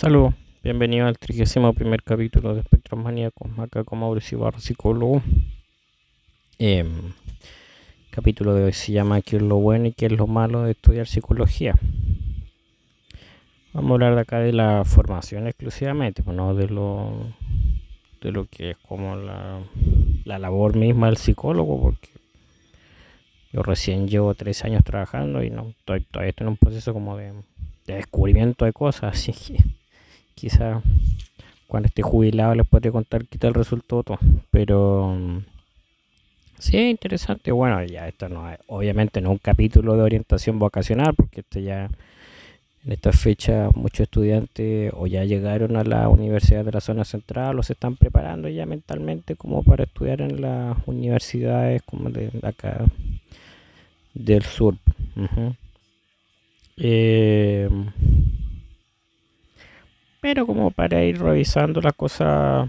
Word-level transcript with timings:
Saludos, 0.00 0.32
bienvenido 0.62 1.06
al 1.06 1.18
31 1.18 1.74
primer 1.74 2.02
capítulo 2.02 2.54
de 2.54 2.60
Espectros 2.60 2.98
Maníacos, 2.98 3.50
acá 3.58 3.84
con 3.84 3.98
Mauricio 3.98 4.38
Barro, 4.38 4.58
psicólogo. 4.58 5.20
Em, 6.58 7.12
capítulo 8.08 8.54
de 8.54 8.64
hoy 8.64 8.72
se 8.72 8.92
llama 8.92 9.20
¿Qué 9.20 9.36
es 9.36 9.42
lo 9.42 9.56
bueno 9.56 9.88
y 9.88 9.92
qué 9.92 10.06
es 10.06 10.12
lo 10.12 10.26
malo 10.26 10.62
de 10.62 10.70
estudiar 10.70 11.06
psicología? 11.06 11.74
Vamos 13.74 13.90
a 13.90 13.92
hablar 13.92 14.14
de 14.14 14.20
acá 14.22 14.38
de 14.38 14.54
la 14.54 14.86
formación 14.86 15.46
exclusivamente, 15.46 16.22
pues 16.22 16.34
no 16.34 16.54
de 16.54 16.68
lo, 16.68 17.34
de 18.22 18.32
lo 18.32 18.46
que 18.46 18.70
es 18.70 18.78
como 18.78 19.16
la, 19.16 19.60
la 20.24 20.38
labor 20.38 20.76
misma 20.76 21.08
del 21.08 21.18
psicólogo, 21.18 21.78
porque 21.78 22.08
yo 23.52 23.62
recién 23.62 24.08
llevo 24.08 24.34
tres 24.34 24.64
años 24.64 24.82
trabajando 24.82 25.42
y 25.44 25.50
no 25.50 25.74
todavía 25.84 26.06
estoy 26.30 26.46
en 26.46 26.48
un 26.48 26.56
proceso 26.56 26.94
como 26.94 27.18
de, 27.18 27.34
de 27.86 27.96
descubrimiento 27.96 28.64
de 28.64 28.72
cosas, 28.72 29.02
así 29.12 29.34
que 29.34 29.79
quizá 30.40 30.82
cuando 31.66 31.86
esté 31.86 32.02
jubilado 32.02 32.54
les 32.54 32.66
podré 32.66 32.90
contar 32.90 33.26
qué 33.26 33.38
tal 33.38 33.54
resultó 33.54 34.02
todo. 34.02 34.18
Pero 34.50 35.16
sí 36.58 36.76
es 36.78 36.90
interesante. 36.90 37.52
Bueno, 37.52 37.84
ya 37.84 38.08
esto 38.08 38.28
no 38.28 38.50
es, 38.50 38.58
obviamente 38.66 39.20
no 39.20 39.28
es 39.28 39.32
un 39.32 39.38
capítulo 39.38 39.94
de 39.94 40.02
orientación 40.02 40.58
vocacional, 40.58 41.14
porque 41.14 41.40
este 41.40 41.62
ya 41.62 41.90
en 42.86 42.92
esta 42.92 43.12
fecha 43.12 43.68
muchos 43.74 44.00
estudiantes 44.00 44.90
o 44.96 45.06
ya 45.06 45.24
llegaron 45.24 45.76
a 45.76 45.84
la 45.84 46.08
universidad 46.08 46.64
de 46.64 46.72
la 46.72 46.80
zona 46.80 47.04
central 47.04 47.58
o 47.58 47.62
se 47.62 47.74
están 47.74 47.96
preparando 47.96 48.48
ya 48.48 48.64
mentalmente 48.64 49.36
como 49.36 49.62
para 49.62 49.84
estudiar 49.84 50.22
en 50.22 50.40
las 50.40 50.76
universidades 50.86 51.82
como 51.82 52.08
de 52.08 52.30
acá 52.42 52.86
del 54.14 54.42
sur. 54.44 54.76
Pero 60.20 60.46
como 60.46 60.70
para 60.70 61.02
ir 61.02 61.18
revisando 61.18 61.80
la 61.80 61.92
cosa, 61.92 62.62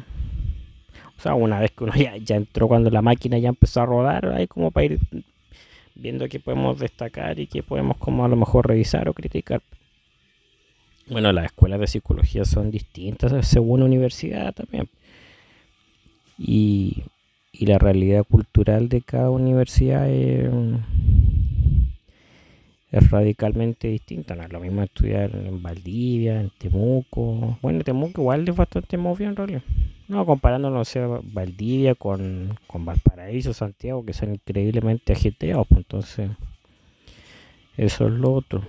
o 1.17 1.21
sea, 1.21 1.35
una 1.35 1.59
vez 1.59 1.71
que 1.71 1.83
uno 1.83 1.93
ya, 1.97 2.17
ya 2.17 2.35
entró 2.35 2.67
cuando 2.67 2.89
la 2.89 3.01
máquina 3.01 3.37
ya 3.37 3.49
empezó 3.49 3.81
a 3.81 3.85
rodar, 3.85 4.27
ahí 4.33 4.47
como 4.47 4.71
para 4.71 4.85
ir 4.85 4.99
viendo 5.95 6.27
qué 6.27 6.39
podemos 6.39 6.79
destacar 6.79 7.39
y 7.39 7.47
qué 7.47 7.61
podemos 7.61 7.97
como 7.97 8.25
a 8.25 8.27
lo 8.27 8.35
mejor 8.35 8.67
revisar 8.67 9.09
o 9.09 9.13
criticar. 9.13 9.61
Bueno, 11.07 11.33
las 11.33 11.45
escuelas 11.45 11.79
de 11.79 11.87
psicología 11.87 12.45
son 12.45 12.71
distintas 12.71 13.47
según 13.47 13.83
universidad 13.83 14.53
también. 14.53 14.87
Y, 16.37 17.03
y 17.51 17.65
la 17.65 17.77
realidad 17.77 18.23
cultural 18.23 18.87
de 18.87 19.01
cada 19.01 19.29
universidad 19.29 20.09
es 20.09 20.49
es 22.91 23.09
radicalmente 23.09 23.87
distinta. 23.87 24.35
No 24.35 24.43
es 24.43 24.51
lo 24.51 24.59
mismo 24.59 24.83
estudiar 24.83 25.33
en 25.33 25.63
Valdivia, 25.63 26.41
en 26.41 26.49
Temuco. 26.49 27.57
Bueno, 27.61 27.83
Temuco 27.83 28.21
igual 28.21 28.47
es 28.47 28.55
bastante 28.55 28.97
movido 28.97 29.29
en 29.29 29.35
realidad. 29.35 29.63
No, 30.09 30.25
comparando, 30.25 30.69
no 30.69 30.83
Valdivia 31.23 31.95
con, 31.95 32.57
con 32.67 32.83
Valparaíso, 32.83 33.53
Santiago, 33.53 34.05
que 34.05 34.11
son 34.11 34.33
increíblemente 34.33 35.13
ajetreados. 35.13 35.67
Pues 35.69 35.77
entonces, 35.79 36.31
eso 37.77 38.07
es 38.07 38.13
lo 38.13 38.33
otro. 38.33 38.61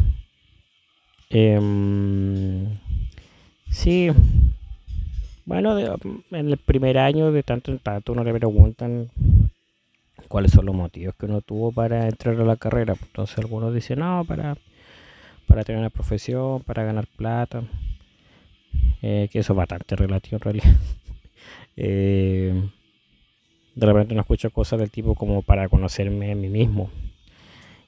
Em, 1.30 2.68
sí. 3.70 4.10
Bueno, 5.44 5.76
en 6.30 6.48
el 6.48 6.58
primer 6.58 6.98
año, 6.98 7.32
de 7.32 7.42
tanto 7.42 7.72
en 7.72 7.80
tanto, 7.80 8.12
uno 8.12 8.22
le 8.22 8.32
preguntan 8.32 9.10
cuáles 10.32 10.52
son 10.52 10.64
los 10.64 10.74
motivos 10.74 11.14
que 11.14 11.26
uno 11.26 11.42
tuvo 11.42 11.72
para 11.72 12.08
entrar 12.08 12.40
a 12.40 12.44
la 12.44 12.56
carrera. 12.56 12.94
Entonces 12.98 13.36
algunos 13.36 13.74
dicen, 13.74 13.98
no, 13.98 14.24
para, 14.26 14.56
para 15.46 15.62
tener 15.62 15.78
una 15.78 15.90
profesión, 15.90 16.62
para 16.62 16.84
ganar 16.84 17.06
plata, 17.06 17.64
eh, 19.02 19.28
que 19.30 19.40
eso 19.40 19.52
es 19.52 19.56
bastante 19.58 19.94
relativo 19.94 20.36
en 20.36 20.40
realidad. 20.40 20.74
Eh, 21.74 22.68
de 23.74 23.86
repente 23.86 24.12
uno 24.12 24.20
escucha 24.20 24.50
cosas 24.50 24.78
del 24.78 24.90
tipo 24.90 25.14
como 25.14 25.40
para 25.40 25.70
conocerme 25.70 26.30
a 26.30 26.34
mí 26.34 26.48
mismo. 26.48 26.90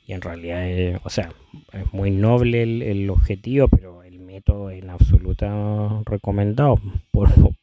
Y 0.07 0.15
en 0.15 0.23
realidad, 0.23 1.01
o 1.05 1.11
sea, 1.11 1.29
es 1.73 1.93
muy 1.93 2.11
noble 2.11 2.63
el, 2.63 3.11
objetivo, 3.11 3.69
pero 3.69 4.03
el 4.03 4.21
método 4.21 4.71
en 4.71 4.89
absoluta 4.89 6.01
recomendado. 6.07 6.81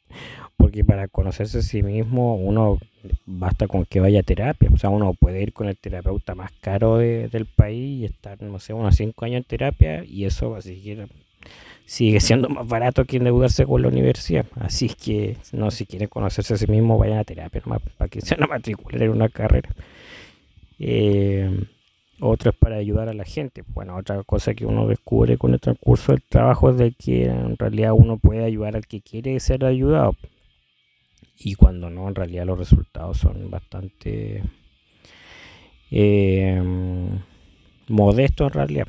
porque 0.61 0.83
para 0.83 1.07
conocerse 1.07 1.57
a 1.57 1.61
sí 1.63 1.81
mismo 1.81 2.35
uno 2.35 2.77
basta 3.25 3.67
con 3.67 3.83
que 3.83 3.99
vaya 3.99 4.19
a 4.19 4.23
terapia, 4.23 4.69
o 4.71 4.77
sea, 4.77 4.91
uno 4.91 5.15
puede 5.15 5.41
ir 5.41 5.53
con 5.53 5.67
el 5.67 5.75
terapeuta 5.75 6.35
más 6.35 6.51
caro 6.61 6.97
del 6.97 7.47
país 7.47 8.01
y 8.01 8.05
estar, 8.05 8.39
no 8.43 8.59
sé, 8.59 8.71
unos 8.73 8.95
5 8.95 9.25
años 9.25 9.37
en 9.37 9.43
terapia 9.45 10.03
y 10.03 10.25
eso 10.25 10.55
así 10.55 10.95
sigue 11.85 12.19
siendo 12.19 12.47
más 12.47 12.67
barato 12.67 13.05
que 13.05 13.17
endeudarse 13.17 13.65
con 13.65 13.81
la 13.81 13.87
universidad. 13.87 14.45
Así 14.59 14.87
que, 14.89 15.37
no, 15.51 15.71
si 15.71 15.87
quieren 15.87 16.07
conocerse 16.07 16.53
a 16.53 16.57
sí 16.57 16.67
mismo, 16.67 16.95
vayan 16.99 17.17
a 17.17 17.23
terapia 17.23 17.63
para 17.97 18.09
que 18.09 18.21
se 18.21 18.35
van 18.35 18.43
a 18.43 18.47
matricular 18.47 19.01
en 19.01 19.09
una 19.09 19.29
carrera. 19.29 19.71
Eh, 20.77 21.65
otro 22.19 22.51
es 22.51 22.55
para 22.55 22.75
ayudar 22.75 23.09
a 23.09 23.15
la 23.15 23.25
gente. 23.25 23.63
Bueno, 23.73 23.95
otra 23.97 24.21
cosa 24.23 24.53
que 24.53 24.67
uno 24.67 24.85
descubre 24.85 25.39
con 25.39 25.55
el 25.55 25.59
transcurso 25.59 26.11
del 26.11 26.21
trabajo 26.21 26.69
es 26.69 26.77
de 26.77 26.91
que 26.91 27.25
en 27.25 27.57
realidad 27.57 27.93
uno 27.97 28.17
puede 28.17 28.45
ayudar 28.45 28.75
al 28.75 28.85
que 28.85 29.01
quiere 29.01 29.39
ser 29.39 29.65
ayudado 29.65 30.15
y 31.37 31.55
cuando 31.55 31.89
no, 31.89 32.07
en 32.07 32.15
realidad 32.15 32.45
los 32.45 32.59
resultados 32.59 33.17
son 33.17 33.49
bastante 33.49 34.43
eh, 35.89 36.61
modestos 37.87 38.47
en 38.47 38.53
realidad. 38.53 38.87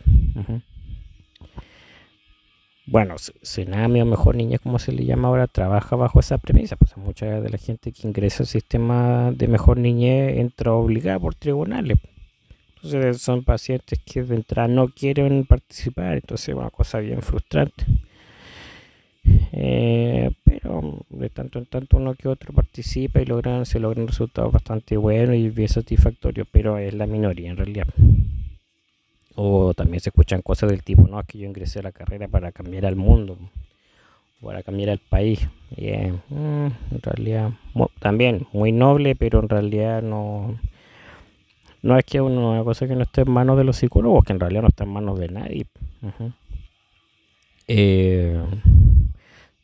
Bueno, 2.85 3.15
Senami 3.17 4.01
o 4.01 4.07
Mejor 4.07 4.35
Niña, 4.35 4.59
como 4.59 4.79
se 4.79 4.93
le 4.93 5.05
llama 5.05 5.29
ahora, 5.29 5.47
trabaja 5.47 5.97
bajo 5.97 6.21
esa 6.21 6.39
premisa. 6.39 6.77
Pues 6.77 6.97
mucha 6.97 7.41
de 7.41 7.49
la 7.49 7.59
gente 7.59 7.93
que 7.93 8.09
ingresa 8.09 8.43
al 8.43 8.49
sistema 8.49 9.33
de 9.33 9.49
Mejor 9.49 9.79
Niñez 9.79 10.39
entra 10.39 10.73
obligada 10.73 11.19
por 11.19 11.35
tribunales. 11.35 11.99
Entonces 12.77 13.23
son 13.23 13.45
pacientes 13.45 14.01
que 14.05 14.25
de 14.25 14.35
entrada 14.35 14.67
no 14.67 14.89
quieren 14.89 15.45
participar, 15.47 16.15
entonces 16.15 16.49
es 16.49 16.55
una 16.57 16.71
cosa 16.71 16.99
bien 16.99 17.23
frustrante. 17.23 17.85
Eh, 19.25 20.31
pero 20.45 21.05
de 21.11 21.31
tanto 21.31 21.59
en 21.59 21.67
tanto 21.67 21.97
uno 21.97 22.15
que 22.15 22.29
otro 22.29 22.53
participa 22.53 23.21
y 23.21 23.27
logran, 23.27 23.67
se 23.67 23.79
logran 23.79 24.09
resultados 24.09 24.53
bastante 24.53 24.97
buenos 24.97 25.37
y 25.37 25.49
bien 25.51 25.69
satisfactorios, 25.69 26.47
pero 26.51 26.79
es 26.79 26.95
la 26.95 27.07
minoría 27.07 27.51
en 27.51 27.57
realidad. 27.57 27.87
O 29.35 29.73
también 29.75 30.01
se 30.01 30.11
escuchan 30.11 30.43
cosas 30.43 30.71
del 30.71 30.83
tipo, 30.83 31.07
no, 31.09 31.21
es 31.21 31.27
que 31.27 31.39
yo 31.39 31.47
ingresé 31.47 31.79
a 31.79 31.83
la 31.83 31.93
carrera 31.93 32.29
para 32.29 32.53
cambiar 32.53 32.85
al 32.85 32.97
mundo, 32.97 33.39
para 34.43 34.63
cambiar 34.63 34.91
al 34.91 34.99
país. 34.99 35.49
Mm, 35.77 36.67
en 36.91 37.03
realidad, 37.03 37.53
también 37.99 38.47
muy 38.53 38.73
noble, 38.73 39.15
pero 39.15 39.41
en 39.41 39.49
realidad 39.49 40.03
no, 40.03 40.59
no 41.83 41.99
es 41.99 42.05
que 42.05 42.21
una 42.21 42.63
cosa 42.63 42.87
que 42.87 42.95
no 42.95 43.03
esté 43.03 43.23
en 43.23 43.31
manos 43.31 43.57
de 43.57 43.65
los 43.65 43.77
psicólogos, 43.77 44.25
que 44.25 44.33
en 44.33 44.41
realidad 44.41 44.63
no 44.63 44.69
está 44.69 44.85
en 44.85 44.91
manos 44.91 45.19
de 45.19 45.29
nadie. 45.29 45.67
eh, 47.69 48.43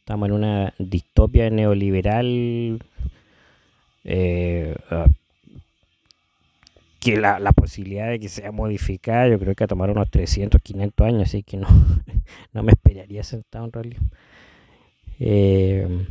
Estamos 0.09 0.31
en 0.31 0.35
una 0.37 0.73
distopia 0.79 1.51
neoliberal 1.51 2.83
eh, 4.05 4.75
ah, 4.91 5.07
que 6.99 7.19
la, 7.19 7.53
posibilidad 7.53 8.09
de 8.09 8.19
que 8.19 8.31
sea 8.31 8.51
modificada 8.51 9.29
yo 9.29 9.39
creo 9.39 9.55
que 9.55 9.65
va 9.65 9.67
a 9.67 9.69
tomar 9.69 9.91
unos 9.91 10.09
300, 10.09 10.63
500 10.63 11.07
años, 11.07 11.23
así 11.25 11.43
que 11.43 11.59
no, 11.59 11.69
no 12.55 12.63
me 12.63 12.73
esperaría 12.73 13.23
sentado 13.23 13.67
en 13.67 13.73
realidad. 13.73 14.01
Eh, 15.21 16.07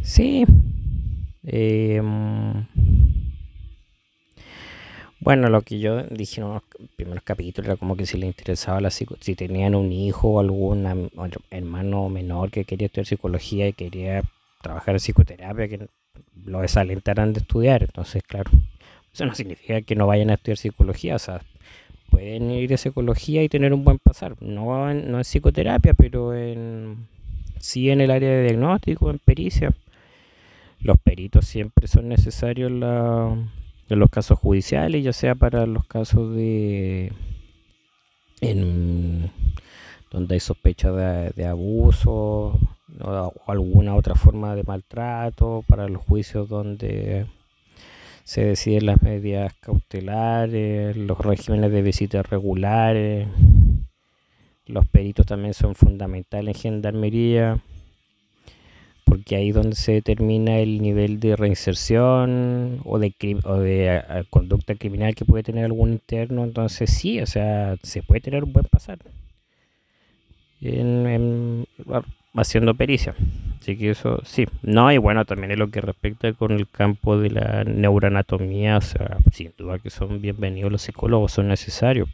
sí. 0.00 0.44
Eh, 1.42 2.00
bueno, 5.22 5.48
lo 5.48 5.62
que 5.62 5.78
yo 5.78 6.02
dije 6.02 6.40
en 6.40 6.48
los 6.48 6.62
primeros 6.96 7.22
capítulos 7.22 7.68
era 7.68 7.76
como 7.76 7.96
que 7.96 8.06
si 8.06 8.18
le 8.18 8.26
interesaba 8.26 8.80
la 8.80 8.90
si 8.90 9.06
tenían 9.36 9.76
un 9.76 9.92
hijo 9.92 10.30
o 10.30 10.40
algún 10.40 11.10
hermano 11.50 12.08
menor 12.08 12.50
que 12.50 12.64
quería 12.64 12.86
estudiar 12.86 13.06
psicología 13.06 13.68
y 13.68 13.72
quería 13.72 14.24
trabajar 14.62 14.94
en 14.94 14.98
psicoterapia, 14.98 15.68
que 15.68 15.86
lo 16.44 16.60
desalentaran 16.60 17.32
de 17.32 17.40
estudiar. 17.40 17.84
Entonces, 17.84 18.24
claro, 18.24 18.50
eso 19.14 19.24
no 19.24 19.34
significa 19.36 19.80
que 19.82 19.94
no 19.94 20.08
vayan 20.08 20.30
a 20.30 20.34
estudiar 20.34 20.58
psicología, 20.58 21.14
o 21.14 21.20
sea, 21.20 21.42
pueden 22.10 22.50
ir 22.50 22.74
a 22.74 22.76
psicología 22.76 23.44
y 23.44 23.48
tener 23.48 23.72
un 23.72 23.84
buen 23.84 23.98
pasar. 23.98 24.34
No, 24.42 24.92
no 24.92 25.18
en 25.18 25.24
psicoterapia, 25.24 25.94
pero 25.94 26.34
en, 26.34 27.06
sí 27.60 27.90
en 27.90 28.00
el 28.00 28.10
área 28.10 28.28
de 28.28 28.42
diagnóstico, 28.42 29.08
en 29.08 29.20
pericia. 29.20 29.72
Los 30.80 30.98
peritos 30.98 31.46
siempre 31.46 31.86
son 31.86 32.08
necesarios 32.08 32.72
la 32.72 33.36
en 33.88 33.98
los 33.98 34.10
casos 34.10 34.38
judiciales, 34.38 35.04
ya 35.04 35.12
sea 35.12 35.34
para 35.34 35.66
los 35.66 35.86
casos 35.86 36.34
de 36.34 37.12
en, 38.40 39.30
donde 40.10 40.34
hay 40.34 40.40
sospecha 40.40 40.92
de, 40.92 41.46
abuso 41.46 42.58
o, 43.00 43.32
alguna 43.46 43.94
otra 43.94 44.14
forma 44.14 44.54
de 44.54 44.64
maltrato, 44.64 45.64
para 45.66 45.88
los 45.88 46.04
juicios 46.04 46.48
donde 46.48 47.26
se 48.24 48.44
deciden 48.44 48.86
las 48.86 49.02
medidas 49.02 49.54
cautelares, 49.60 50.96
los 50.96 51.18
regímenes 51.18 51.72
de 51.72 51.82
visitas 51.82 52.28
regulares, 52.28 53.28
Los 54.66 54.86
peritos 54.86 55.26
también 55.26 55.54
son 55.54 55.74
fundamentales 55.74 56.56
en 56.56 56.62
gendarmería, 56.62 57.60
porque 59.12 59.36
ahí 59.36 59.50
es 59.50 59.54
donde 59.54 59.76
se 59.76 59.92
determina 59.92 60.58
el 60.58 60.80
nivel 60.80 61.20
de 61.20 61.36
reinserción 61.36 62.80
o 62.82 62.98
de, 62.98 63.14
o 63.44 63.58
de 63.58 64.24
conducta 64.30 64.74
criminal 64.74 65.14
que 65.14 65.26
puede 65.26 65.42
tener 65.42 65.66
algún 65.66 65.92
interno. 65.92 66.44
Entonces 66.44 66.90
sí, 66.90 67.20
o 67.20 67.26
sea, 67.26 67.76
se 67.82 68.02
puede 68.02 68.22
tener 68.22 68.42
un 68.42 68.54
buen 68.54 68.64
pasar 68.64 69.00
en, 70.62 71.66
haciendo 72.32 72.74
pericia. 72.74 73.14
Así 73.60 73.76
que 73.76 73.90
eso 73.90 74.22
sí. 74.24 74.46
No, 74.62 74.90
y 74.90 74.96
bueno, 74.96 75.26
también 75.26 75.50
es 75.50 75.58
lo 75.58 75.70
que 75.70 75.82
respecta 75.82 76.32
con 76.32 76.52
el 76.52 76.66
campo 76.66 77.18
de 77.18 77.32
la 77.32 77.64
neuroanatomía, 77.64 78.78
o 78.78 78.80
sea, 78.80 79.18
sin 79.30 79.52
duda 79.58 79.78
que 79.78 79.90
son 79.90 80.22
bienvenidos 80.22 80.72
los 80.72 80.80
psicólogos, 80.80 81.32
son 81.32 81.48
necesarios. 81.48 82.08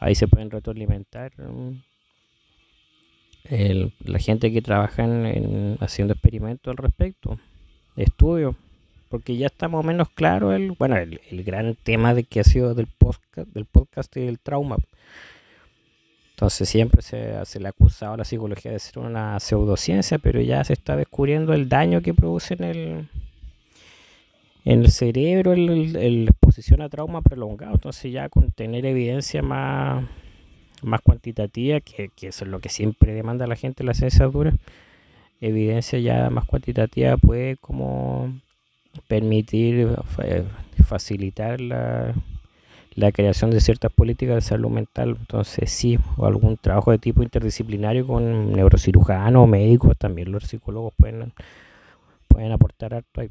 Ahí 0.00 0.16
se 0.16 0.26
pueden 0.26 0.50
retroalimentar 0.50 1.30
la 3.44 4.18
gente 4.18 4.52
que 4.52 4.62
trabaja 4.62 5.04
en, 5.04 5.76
haciendo 5.80 6.12
experimentos 6.12 6.70
al 6.70 6.76
respecto, 6.76 7.38
estudios, 7.96 8.56
porque 9.08 9.36
ya 9.36 9.46
está 9.46 9.68
más 9.68 9.80
o 9.80 9.82
menos 9.82 10.08
claro 10.10 10.52
el, 10.52 10.72
bueno, 10.72 10.96
el, 10.96 11.44
gran 11.44 11.74
tema 11.74 12.14
de 12.14 12.24
que 12.24 12.40
ha 12.40 12.44
sido 12.44 12.74
del 12.74 12.86
podcast, 12.86 13.48
del 13.48 13.64
podcast 13.64 14.16
y 14.16 14.20
del 14.20 14.38
trauma 14.38 14.76
entonces 16.40 16.70
siempre 16.70 17.02
se, 17.02 17.60
le 17.60 17.66
ha 17.66 17.68
acusado 17.68 18.14
a 18.14 18.16
la 18.16 18.24
psicología 18.24 18.72
de 18.72 18.78
ser 18.78 18.98
una 18.98 19.38
pseudociencia, 19.40 20.18
pero 20.18 20.40
ya 20.40 20.64
se 20.64 20.72
está 20.72 20.96
descubriendo 20.96 21.52
el 21.52 21.68
daño 21.68 22.00
que 22.00 22.14
produce 22.14 22.54
en 22.54 22.64
el, 22.64 23.08
en 24.64 24.80
el 24.80 24.90
cerebro 24.90 25.52
el, 25.52 26.28
exposición 26.28 26.80
a 26.80 26.88
trauma 26.88 27.20
prolongado. 27.20 27.74
Entonces 27.74 28.10
ya 28.10 28.30
con 28.30 28.52
tener 28.52 28.86
evidencia 28.86 29.42
más, 29.42 30.06
más 30.82 31.00
cuantitativa, 31.00 31.80
que, 31.80 32.10
que 32.14 32.28
eso 32.28 32.44
es 32.44 32.50
lo 32.50 32.60
que 32.60 32.68
siempre 32.68 33.14
demanda 33.14 33.46
la 33.46 33.56
gente 33.56 33.82
en 33.82 33.88
la 33.88 33.94
ciencia 33.94 34.26
dura, 34.26 34.54
evidencia 35.40 35.98
ya 35.98 36.30
más 36.30 36.44
cuantitativa 36.46 37.16
puede 37.16 37.56
como 37.56 38.32
permitir 39.08 39.96
eh, 40.22 40.44
facilitar 40.84 41.60
la 41.60 42.14
la 42.94 43.12
creación 43.12 43.50
de 43.50 43.60
ciertas 43.60 43.92
políticas 43.92 44.36
de 44.36 44.40
salud 44.42 44.70
mental. 44.70 45.16
Entonces, 45.18 45.70
sí, 45.70 45.98
o 46.16 46.26
algún 46.26 46.56
trabajo 46.56 46.90
de 46.90 46.98
tipo 46.98 47.22
interdisciplinario 47.22 48.06
con 48.06 48.52
neurocirujanos 48.52 49.48
médicos, 49.48 49.96
también 49.96 50.32
los 50.32 50.44
psicólogos 50.44 50.94
pueden, 50.96 51.32
pueden 52.28 52.52
aportar 52.52 52.94
harto 52.94 53.20
ahí. 53.20 53.28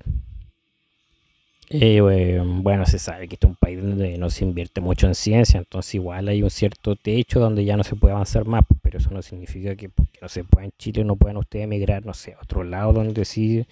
Eh, 1.72 2.42
bueno, 2.44 2.88
se 2.88 2.98
sabe 2.98 3.28
que 3.28 3.36
este 3.36 3.46
es 3.46 3.52
un 3.52 3.56
país 3.56 3.80
donde 3.80 4.18
no 4.18 4.32
se 4.32 4.44
invierte 4.44 4.82
mucho 4.82 5.06
en 5.06 5.14
ciencia, 5.14 5.60
entonces 5.60 5.94
igual 5.96 6.28
hay 6.28 6.42
un 6.42 6.50
cierto 6.50 6.96
techo 6.96 7.40
donde 7.40 7.64
ya 7.64 7.78
no 7.78 7.84
se 7.84 7.96
puede 7.96 8.14
avanzar 8.14 8.46
más, 8.46 8.64
pero 8.82 8.98
eso 8.98 9.12
no 9.12 9.22
significa 9.22 9.76
que 9.76 9.88
porque 9.88 10.18
no 10.20 10.30
se 10.30 10.44
pueda 10.44 10.66
en 10.66 10.74
Chile 10.80 11.04
no 11.04 11.16
puedan 11.16 11.38
ustedes 11.38 11.66
emigrar, 11.66 12.04
no 12.08 12.16
sé, 12.16 12.34
a 12.34 12.40
otro 12.42 12.64
lado 12.64 12.94
donde 12.94 13.24
sí 13.24 13.68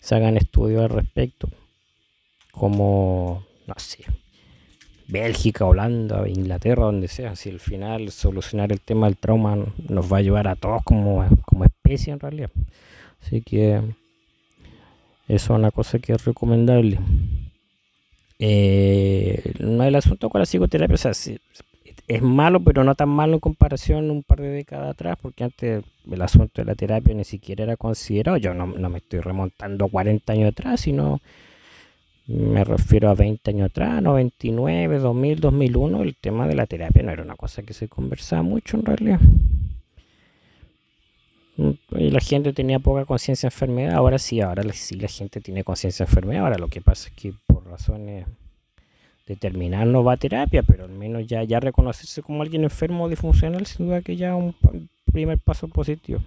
se 0.00 0.16
hagan 0.16 0.36
estudios 0.36 0.82
al 0.82 0.90
respecto, 0.90 1.48
como, 2.50 3.44
no 3.68 3.74
sé, 3.76 4.04
Bélgica, 5.06 5.64
Holanda, 5.64 6.28
Inglaterra, 6.28 6.86
donde 6.86 7.06
sea, 7.06 7.36
si 7.36 7.50
al 7.50 7.60
final 7.60 8.10
solucionar 8.10 8.72
el 8.72 8.80
tema 8.80 9.06
del 9.06 9.16
trauma 9.16 9.56
nos 9.88 10.12
va 10.12 10.16
a 10.16 10.20
ayudar 10.20 10.48
a 10.48 10.56
todos 10.56 10.82
como, 10.82 11.24
como 11.46 11.64
especie 11.64 12.12
en 12.12 12.18
realidad. 12.18 12.50
Así 13.22 13.42
que 13.42 13.80
eso 15.28 15.52
es 15.54 15.58
una 15.58 15.70
cosa 15.70 15.98
que 15.98 16.12
es 16.12 16.24
recomendable. 16.24 16.98
Eh, 18.38 19.52
el 19.58 19.94
asunto 19.94 20.30
con 20.30 20.40
la 20.40 20.46
psicoterapia, 20.46 20.94
o 20.94 20.98
sea, 20.98 21.12
es 22.08 22.22
malo, 22.22 22.60
pero 22.60 22.82
no 22.84 22.94
tan 22.94 23.10
malo 23.10 23.34
en 23.34 23.40
comparación 23.40 24.10
un 24.10 24.22
par 24.22 24.40
de 24.40 24.48
décadas 24.48 24.90
atrás, 24.90 25.18
porque 25.20 25.44
antes 25.44 25.84
el 26.10 26.22
asunto 26.22 26.62
de 26.62 26.64
la 26.64 26.74
terapia 26.74 27.14
ni 27.14 27.24
siquiera 27.24 27.64
era 27.64 27.76
considerado. 27.76 28.38
Yo 28.38 28.54
no, 28.54 28.66
no 28.66 28.88
me 28.88 28.98
estoy 28.98 29.20
remontando 29.20 29.88
40 29.88 30.32
años 30.32 30.48
atrás, 30.48 30.80
sino 30.80 31.20
me 32.28 32.64
refiero 32.64 33.08
a 33.10 33.14
20 33.14 33.50
años 33.50 33.66
atrás, 33.66 34.02
99, 34.02 34.98
2000, 34.98 35.40
2001, 35.40 36.02
el 36.02 36.16
tema 36.16 36.46
de 36.46 36.54
la 36.54 36.66
terapia 36.66 37.02
no 37.02 37.10
era 37.10 37.22
una 37.22 37.36
cosa 37.36 37.62
que 37.62 37.74
se 37.74 37.88
conversaba 37.88 38.42
mucho 38.42 38.76
en 38.76 38.84
realidad. 38.84 39.20
Mm, 41.98 42.02
y 42.02 42.10
la 42.10 42.20
gente 42.20 42.52
tenía 42.52 42.78
poca 42.78 43.04
conciencia 43.04 43.48
de 43.48 43.54
enfermedad, 43.54 43.94
ahora 43.94 44.18
sí, 44.18 44.40
ahora 44.40 44.62
sí 44.72 44.96
la 44.96 45.08
gente 45.08 45.40
tiene 45.40 45.64
conciencia 45.64 46.04
de 46.04 46.10
enfermedad, 46.10 46.44
ahora 46.44 46.58
lo 46.58 46.68
que 46.68 46.80
pasa 46.80 47.08
es 47.08 47.14
que 47.14 47.32
por 47.46 47.66
razones 47.66 48.26
determinadas 49.26 49.86
no 49.86 50.02
va 50.04 50.14
a 50.14 50.16
terapia, 50.16 50.62
pero 50.62 50.84
al 50.84 50.90
menos 50.90 51.26
ya, 51.26 51.42
ya 51.44 51.60
reconocerse 51.60 52.22
como 52.22 52.42
alguien 52.42 52.64
enfermo 52.64 53.04
o 53.04 53.08
disfuncional, 53.08 53.66
sin 53.66 53.86
duda 53.86 54.00
que 54.00 54.16
ya 54.16 54.28
es 54.30 54.34
un 54.34 54.54
primer 55.12 55.38
paso 55.38 55.68
positivo. 55.68 56.20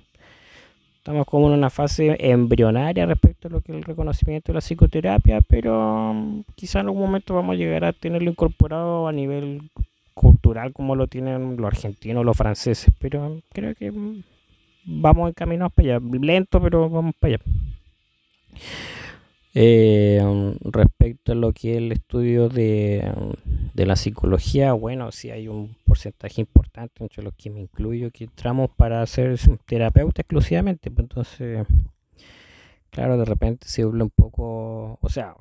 Estamos 0.97 1.25
como 1.25 1.47
en 1.47 1.53
una 1.53 1.71
fase 1.71 2.15
embrionaria 2.19 3.07
respecto 3.07 3.47
a 3.47 3.51
lo 3.51 3.61
que 3.61 3.71
es 3.71 3.77
el 3.79 3.83
reconocimiento 3.83 4.51
de 4.51 4.55
la 4.55 4.61
psicoterapia, 4.61 5.41
pero 5.41 6.13
mm, 6.13 6.43
quizá 6.53 6.81
en 6.81 6.87
algún 6.87 7.01
momento 7.01 7.33
vamos 7.33 7.55
a 7.55 7.57
llegar 7.57 7.85
a 7.85 7.93
tenerlo 7.93 8.29
incorporado 8.29 9.07
a 9.07 9.11
nivel 9.11 9.63
cultural 10.13 10.73
como 10.73 10.95
lo 10.95 11.07
tienen 11.07 11.57
los 11.57 11.65
argentinos, 11.65 12.23
los 12.23 12.37
franceses, 12.37 12.93
pero 12.99 13.41
creo 13.51 13.73
que 13.73 13.91
mm, 13.91 14.21
vamos 14.85 15.29
encaminados 15.29 15.73
para 15.73 15.95
allá, 15.95 16.05
lento, 16.19 16.61
pero 16.61 16.89
vamos 16.89 17.15
para 17.19 17.35
allá. 17.35 17.43
Eh, 19.53 20.21
respecto 20.61 21.33
a 21.33 21.35
lo 21.35 21.51
que 21.51 21.73
es 21.73 21.77
el 21.79 21.91
estudio 21.91 22.47
de, 22.47 23.11
de, 23.73 23.85
la 23.85 23.97
psicología, 23.97 24.71
bueno, 24.71 25.11
sí 25.11 25.29
hay 25.29 25.49
un 25.49 25.75
porcentaje 25.83 26.39
importante 26.39 27.03
entre 27.03 27.21
los 27.21 27.33
que 27.33 27.49
me 27.49 27.59
incluyo 27.59 28.11
que 28.11 28.25
entramos 28.25 28.69
para 28.69 29.05
ser 29.07 29.37
terapeuta 29.65 30.21
exclusivamente, 30.21 30.89
pues 30.89 31.03
entonces, 31.03 31.67
claro, 32.91 33.17
de 33.17 33.25
repente 33.25 33.67
se 33.67 33.81
habla 33.81 34.05
un 34.05 34.09
poco, 34.11 34.97
o 35.01 35.09
sea, 35.09 35.35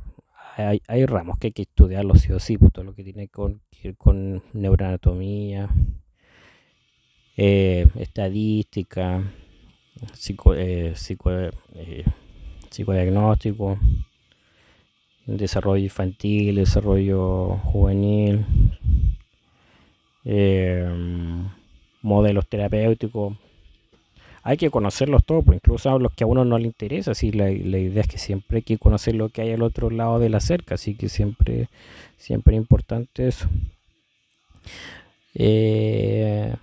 hay, 0.57 0.83
hay 0.89 1.07
ramos 1.07 1.39
que 1.39 1.49
hay 1.49 1.53
que 1.53 1.63
estudiarlo 1.63 2.17
sí 2.17 2.33
o 2.33 2.41
sí, 2.41 2.59
pues 2.59 2.73
todo 2.73 2.85
lo 2.85 2.95
que 2.95 3.05
tiene 3.05 3.29
con, 3.29 3.61
con 3.97 4.43
neuroanatomía, 4.55 5.69
eh, 7.43 7.87
estadística, 7.97 9.23
psico, 10.13 10.55
eh, 10.55 10.93
psico 10.95 11.31
eh, 11.31 12.05
psicodiagnóstico, 12.69 13.79
desarrollo 15.25 15.83
infantil, 15.83 16.57
desarrollo 16.57 17.57
juvenil, 17.65 18.45
em, 20.27 21.49
modelos 22.03 22.47
terapéuticos. 22.47 23.35
Hay 24.43 24.59
que 24.59 24.69
conocerlos 24.69 25.25
todos, 25.25 25.43
pues 25.43 25.57
incluso 25.57 25.99
los 25.99 26.13
que 26.13 26.25
a 26.25 26.27
uno 26.27 26.45
no 26.45 26.59
le 26.59 26.67
interesa. 26.67 27.13
Así 27.13 27.33
la, 27.33 27.51
idea 27.51 28.03
es 28.03 28.09
que 28.09 28.19
siempre 28.19 28.59
hay 28.59 28.63
que 28.65 28.77
conocer 28.77 29.15
lo 29.15 29.31
que 29.31 29.41
hay 29.41 29.53
al 29.53 29.63
otro 29.63 29.89
lado 29.89 30.19
de 30.19 30.29
la 30.29 30.41
cerca, 30.41 30.75
así 30.75 30.95
que 30.95 31.09
siempre, 31.09 31.69
siempre 32.19 32.55
es 32.57 32.61
importante 32.61 33.29
eso. 33.29 33.49
Eh, 35.35 36.55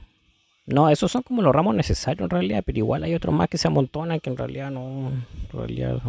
no, 0.67 0.89
esos 0.89 1.09
son 1.09 1.23
como 1.23 1.41
los 1.41 1.55
ramos 1.55 1.73
necesarios 1.75 2.25
en 2.25 2.29
realidad, 2.29 2.61
pero 2.65 2.77
igual 2.77 3.03
hay 3.03 3.15
otros 3.15 3.33
más 3.33 3.47
que 3.47 3.57
se 3.57 3.69
amontonan 3.69 4.19
que 4.19 4.29
en 4.29 4.37
realidad 4.37 4.69
no, 4.69 5.07
en 5.09 5.25
realidad 5.53 6.01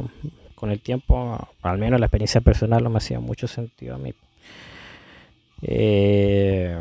con 0.56 0.72
el 0.72 0.80
tiempo, 0.80 1.48
al 1.62 1.78
menos 1.78 2.00
la 2.00 2.06
experiencia 2.06 2.40
personal 2.40 2.82
no 2.82 2.90
me 2.90 2.98
hacía 2.98 3.20
mucho 3.20 3.46
sentido 3.46 3.94
a 3.94 3.98
mí. 3.98 4.12
Eh, 5.62 6.76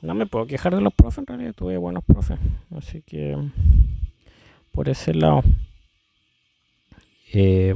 no 0.00 0.14
me 0.14 0.24
puedo 0.24 0.46
quejar 0.46 0.74
de 0.74 0.80
los 0.80 0.94
profes, 0.94 1.18
en 1.18 1.26
realidad 1.26 1.54
tuve 1.54 1.76
buenos 1.76 2.04
profes, 2.04 2.38
así 2.74 3.02
que 3.02 3.36
por 4.72 4.88
ese 4.88 5.12
lado. 5.12 5.42
Eh, 7.34 7.74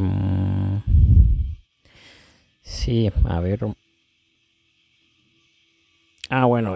sí, 2.62 3.10
a 3.26 3.40
ver, 3.40 3.60
Ah, 6.28 6.44
bueno, 6.46 6.74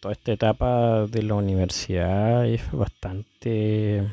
toda 0.00 0.12
esta 0.12 0.32
etapa 0.32 1.06
de 1.06 1.22
la 1.22 1.34
universidad 1.34 2.46
es 2.46 2.70
bastante 2.72 4.06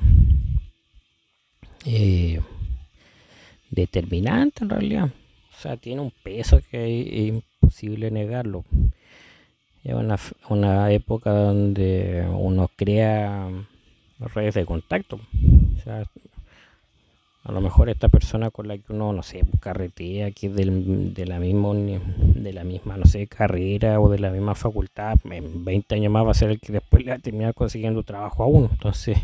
eh, 1.85 2.39
determinante 3.69 4.63
en 4.63 4.69
realidad. 4.69 5.05
O 5.05 5.61
sea, 5.61 5.75
tiene 5.75 6.01
un 6.01 6.11
peso 6.23 6.61
que 6.71 7.01
es 7.01 7.27
imposible 7.27 8.09
negarlo. 8.09 8.63
Es 9.83 9.93
una, 10.49 10.91
época 10.91 11.31
donde 11.31 12.25
uno 12.29 12.69
crea 12.75 13.49
redes 14.33 14.55
de 14.55 14.65
contacto. 14.65 15.19
A 17.47 17.51
lo 17.53 17.61
mejor 17.61 17.87
esta 17.87 18.09
persona 18.09 18.51
con 18.51 18.67
la 18.67 18.77
que 18.77 18.91
uno, 18.91 19.13
no 19.13 19.23
sé, 19.23 19.41
carretea, 19.61 20.31
que 20.31 20.47
es 20.47 20.55
del, 20.55 21.13
de 21.13 21.25
la 21.25 21.39
misma, 21.39 21.73
de 21.73 22.51
la 22.51 22.65
misma, 22.65 22.97
no 22.97 23.05
sé, 23.05 23.25
carrera 23.27 24.01
o 24.01 24.09
de 24.09 24.19
la 24.19 24.31
misma 24.31 24.53
facultad, 24.53 25.17
en 25.23 25.63
20 25.63 25.95
años 25.95 26.11
más 26.11 26.25
va 26.25 26.31
a 26.31 26.33
ser 26.33 26.49
el 26.49 26.59
que 26.59 26.73
después 26.73 27.05
le 27.05 27.11
va 27.11 27.15
a 27.15 27.19
terminar 27.19 27.53
consiguiendo 27.53 28.03
trabajo 28.03 28.43
a 28.43 28.47
uno. 28.47 28.67
Entonces, 28.69 29.17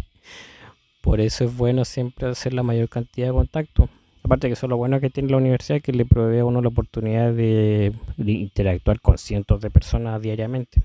por 1.01 1.19
eso 1.19 1.43
es 1.43 1.57
bueno 1.57 1.83
siempre 1.83 2.29
hacer 2.29 2.53
la 2.53 2.63
mayor 2.63 2.87
cantidad 2.87 3.27
de 3.27 3.33
contactos. 3.33 3.89
Aparte 4.23 4.47
que 4.47 4.53
eso 4.53 4.67
es 4.67 4.69
lo 4.69 4.77
bueno 4.77 5.01
que 5.01 5.09
tiene 5.09 5.29
la 5.29 5.37
universidad, 5.37 5.81
que 5.81 5.91
le 5.91 6.05
provee 6.05 6.39
a 6.39 6.45
uno 6.45 6.61
la 6.61 6.69
oportunidad 6.69 7.33
de, 7.33 7.91
interactuar 8.17 9.01
con 9.01 9.17
cientos 9.17 9.59
de 9.59 9.69
personas 9.69 10.21
diariamente. 10.21 10.81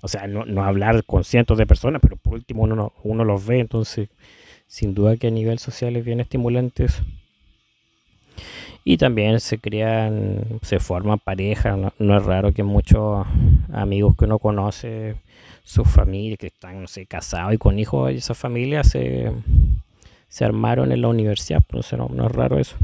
O 0.00 0.08
sea, 0.08 0.26
no, 0.26 0.46
no 0.46 0.64
hablar 0.64 1.04
con 1.04 1.24
cientos 1.24 1.58
de 1.58 1.66
personas, 1.66 2.00
pero 2.00 2.16
por 2.16 2.32
último 2.32 2.62
uno, 2.62 2.94
uno 3.02 3.22
los 3.22 3.44
ve, 3.44 3.60
entonces 3.60 4.08
sin 4.74 4.92
duda 4.92 5.16
que 5.16 5.28
a 5.28 5.30
nivel 5.30 5.60
social 5.60 5.94
es 5.94 6.04
bien 6.04 6.18
estimulante 6.18 6.86
eso. 6.86 7.04
Y 8.82 8.96
también 8.96 9.38
se 9.38 9.58
crean, 9.58 10.58
se 10.62 10.80
forman 10.80 11.20
parejas, 11.20 11.78
no, 12.00 12.18
es 12.18 12.24
raro 12.24 12.52
que 12.52 12.64
muchos 12.64 13.24
amigos 13.72 14.16
que 14.16 14.24
uno 14.24 14.40
conoce, 14.40 15.14
sus 15.62 15.86
familias 15.86 16.40
que 16.40 16.48
están, 16.48 16.82
no 16.82 16.88
casados 17.06 17.54
y 17.54 17.58
con 17.58 17.78
hijos, 17.78 18.10
esas 18.10 18.36
familias 18.36 18.88
se, 18.88 19.30
se 20.28 20.44
armaron 20.44 20.90
en 20.90 21.02
la 21.02 21.08
universidad, 21.08 21.62
no, 21.96 22.08
no 22.08 22.26
es 22.26 22.32
raro 22.32 22.58
eso. 22.58 22.74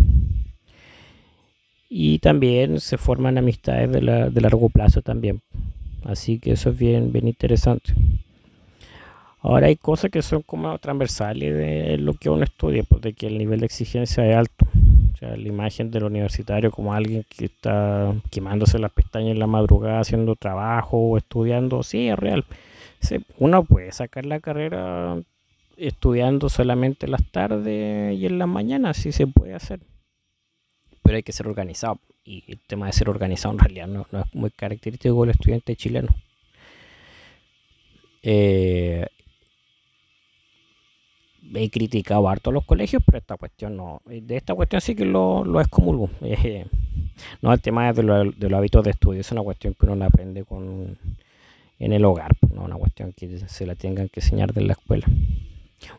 Y 1.88 2.20
también 2.20 2.78
se 2.78 2.98
forman 2.98 3.36
amistades 3.36 3.90
de, 3.90 4.30
de 4.30 4.40
largo 4.40 4.68
plazo 4.68 5.02
también. 5.02 5.40
Así 6.04 6.38
que 6.38 6.52
eso 6.52 6.70
es 6.70 6.78
bien, 6.78 7.10
bien 7.10 7.26
interesante. 7.26 7.94
Ahora 9.42 9.68
hay 9.68 9.76
cosas 9.76 10.10
que 10.10 10.20
son 10.20 10.42
como 10.42 10.78
transversales 10.78 11.54
de 11.54 11.96
lo 11.96 12.12
que 12.14 12.28
uno 12.28 12.44
estudia, 12.44 12.84
de 13.00 13.12
que 13.14 13.26
el 13.26 13.38
nivel 13.38 13.60
de 13.60 13.66
exigencia 13.66 14.26
es 14.26 14.36
alto. 14.36 14.66
O 15.14 15.16
sea, 15.16 15.34
la 15.34 15.48
imagen 15.48 15.90
del 15.90 16.04
universitario 16.04 16.70
como 16.70 16.92
alguien 16.92 17.24
que 17.28 17.46
está 17.46 18.12
quemándose 18.30 18.78
las 18.78 18.92
pestañas 18.92 19.32
en 19.32 19.38
la 19.38 19.46
madrugada 19.46 20.00
haciendo 20.00 20.36
trabajo 20.36 20.98
o 20.98 21.16
estudiando, 21.16 21.82
sí, 21.82 22.08
es 22.08 22.18
real. 22.18 22.44
Uno 23.38 23.64
puede 23.64 23.92
sacar 23.92 24.26
la 24.26 24.40
carrera 24.40 25.16
estudiando 25.78 26.50
solamente 26.50 27.08
las 27.08 27.24
tardes 27.24 28.18
y 28.18 28.26
en 28.26 28.38
las 28.38 28.48
mañanas, 28.48 28.98
sí 28.98 29.10
se 29.10 29.26
puede 29.26 29.54
hacer. 29.54 29.80
Pero 31.02 31.16
hay 31.16 31.22
que 31.22 31.32
ser 31.32 31.48
organizado. 31.48 31.98
Y 32.24 32.44
el 32.46 32.60
tema 32.60 32.86
de 32.86 32.92
ser 32.92 33.08
organizado 33.08 33.54
en 33.54 33.58
realidad 33.58 33.86
no, 33.86 34.06
no 34.12 34.20
es 34.20 34.34
muy 34.34 34.50
característico 34.50 35.18
del 35.22 35.30
estudiante 35.30 35.74
chileno. 35.76 36.08
Eh, 38.22 39.06
he 41.54 41.70
criticado 41.70 42.28
harto 42.28 42.52
los 42.52 42.64
colegios, 42.64 43.02
pero 43.04 43.18
esta 43.18 43.36
cuestión 43.36 43.76
no. 43.76 44.02
De 44.06 44.36
esta 44.36 44.54
cuestión 44.54 44.80
sí 44.80 44.94
que 44.94 45.04
lo, 45.04 45.44
lo 45.44 45.60
excomulgo. 45.60 46.10
Eh, 46.22 46.66
no, 47.42 47.52
el 47.52 47.60
tema 47.60 47.92
de, 47.92 48.02
lo, 48.02 48.24
de, 48.24 48.48
los 48.48 48.58
hábitos 48.58 48.82
de 48.84 48.92
estudio 48.92 49.20
es 49.20 49.30
una 49.30 49.42
cuestión 49.42 49.74
que 49.74 49.84
uno 49.84 49.94
la 49.94 50.06
aprende 50.06 50.44
con, 50.44 50.96
en 51.78 51.92
el 51.92 52.04
hogar, 52.04 52.32
no 52.54 52.62
una 52.62 52.76
cuestión 52.76 53.12
que 53.12 53.38
se 53.46 53.66
la 53.66 53.74
tengan 53.74 54.08
que 54.08 54.20
enseñar 54.20 54.54
de 54.54 54.62
la 54.62 54.72
escuela. 54.72 55.06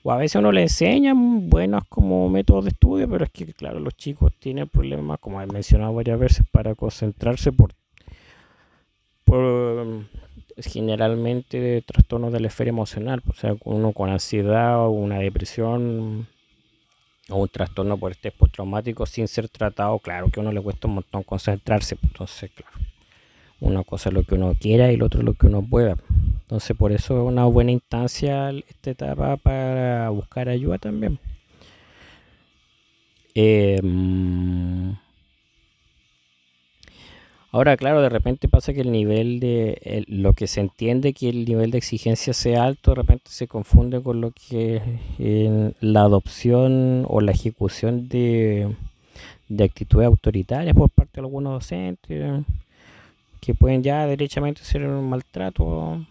O 0.04 0.12
a 0.12 0.18
veces 0.18 0.40
uno 0.40 0.52
le 0.52 0.64
enseña 0.64 1.14
buenos 1.16 1.84
como 1.90 2.30
métodos 2.30 2.66
de 2.66 2.70
estudio, 2.70 3.10
pero 3.10 3.26
es 3.26 3.32
que, 3.32 3.54
claro, 3.54 3.80
los 3.80 3.96
chicos 3.96 4.34
tienen 4.40 4.68
problemas, 4.68 5.20
como 5.20 5.42
he 5.42 5.48
mencionado 5.48 5.94
varias 5.94 6.20
veces, 6.20 6.46
para 6.52 6.76
concentrarse 6.76 7.52
por, 7.52 7.74
por 9.24 10.06
generalmente 10.66 11.60
de 11.60 11.82
trastornos 11.82 12.32
de 12.32 12.40
la 12.40 12.48
esfera 12.48 12.70
emocional, 12.70 13.22
o 13.30 13.34
sea, 13.34 13.56
uno 13.64 13.92
con 13.94 14.10
ansiedad 14.10 14.80
o 14.80 14.90
una 14.90 15.20
depresión 15.20 16.28
o 17.30 17.38
un 17.38 17.48
trastorno 17.48 17.98
por 17.98 18.12
estrés 18.12 18.34
postraumático 18.34 19.06
sin 19.06 19.28
ser 19.28 19.48
tratado, 19.50 19.98
claro 20.00 20.30
que 20.30 20.40
a 20.40 20.44
uno 20.44 20.52
le 20.52 20.62
cuesta 20.62 20.88
un 20.88 20.96
montón 20.96 21.24
concentrarse, 21.24 21.98
entonces, 22.04 22.52
claro, 22.52 22.78
una 23.60 23.84
cosa 23.84 24.10
es 24.10 24.16
lo 24.16 24.24
que 24.24 24.36
uno 24.36 24.56
quiera 24.60 24.92
y 24.92 24.98
lo 24.98 25.06
otro 25.06 25.22
lo 25.22 25.34
que 25.34 25.48
uno 25.48 25.62
pueda. 25.62 25.96
Entonces, 26.42 26.76
por 26.76 26.92
eso 26.92 27.22
es 27.22 27.28
una 27.28 27.46
buena 27.46 27.72
instancia 27.72 28.50
esta 28.50 28.92
etapa 28.92 29.38
para 29.38 30.10
buscar 30.10 30.50
ayuda 30.50 30.78
también. 30.78 31.20
Eh, 33.34 33.80
Ahora, 37.54 37.76
claro, 37.76 38.02
de 38.02 38.08
repente 38.08 38.48
pasa 38.48 38.74
que 38.74 38.80
el 38.80 38.92
nivel 38.94 39.42
de 39.42 40.06
lo 40.08 40.32
que 40.34 40.48
se 40.48 40.62
entiende 40.62 41.12
que 41.12 41.28
el 41.28 41.44
nivel 41.44 41.72
de 41.72 41.80
exigencia 41.80 42.34
sea 42.34 42.64
alto, 42.64 42.92
de 42.92 42.96
repente 42.96 43.26
se 43.30 43.48
confunde 43.48 44.02
con 44.02 44.22
lo 44.22 44.32
que 44.32 44.82
en 45.20 45.76
la 45.82 46.04
adopción 46.04 47.06
o 47.10 47.20
la 47.20 47.34
ejecución 47.34 48.08
de, 48.08 48.74
de 49.50 49.64
actitudes 49.66 50.08
autoritarias 50.08 50.74
por 50.74 50.90
parte 50.90 51.12
de 51.16 51.22
algunos 51.22 51.54
docentes 51.54 52.46
que 53.42 53.54
pueden 53.54 53.84
ya 53.84 54.06
derechamente 54.08 54.64
ser 54.64 54.88
un 54.88 55.10
maltrato 55.10 56.06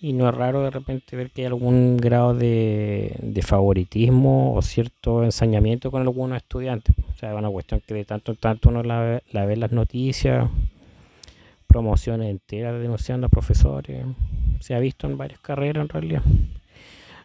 y 0.00 0.12
no 0.12 0.28
es 0.28 0.34
raro 0.34 0.62
de 0.62 0.70
repente 0.70 1.16
ver 1.16 1.30
que 1.30 1.42
hay 1.42 1.46
algún 1.46 1.96
grado 1.96 2.34
de, 2.34 3.40
favoritismo 3.42 4.54
o 4.54 4.62
cierto 4.62 5.24
ensañamiento 5.24 5.90
con 5.90 6.02
algunos 6.02 6.36
estudiantes. 6.36 6.94
O 7.14 7.16
sea, 7.16 7.32
es 7.32 7.38
una 7.38 7.50
cuestión 7.50 7.80
que 7.86 7.94
de 7.94 8.04
tanto 8.04 8.32
en 8.32 8.38
tanto 8.38 8.68
uno 8.68 8.82
la, 8.82 9.22
ve 9.32 9.52
en 9.52 9.60
las 9.60 9.72
noticias, 9.72 10.48
promociones 11.66 12.30
enteras 12.30 12.80
denunciando 12.80 13.26
a 13.26 13.30
profesores. 13.30 14.04
Se 14.60 14.74
ha 14.74 14.78
visto 14.78 15.06
en 15.06 15.16
varias 15.16 15.40
carreras 15.40 15.82
en 15.82 15.88
realidad. 15.88 16.22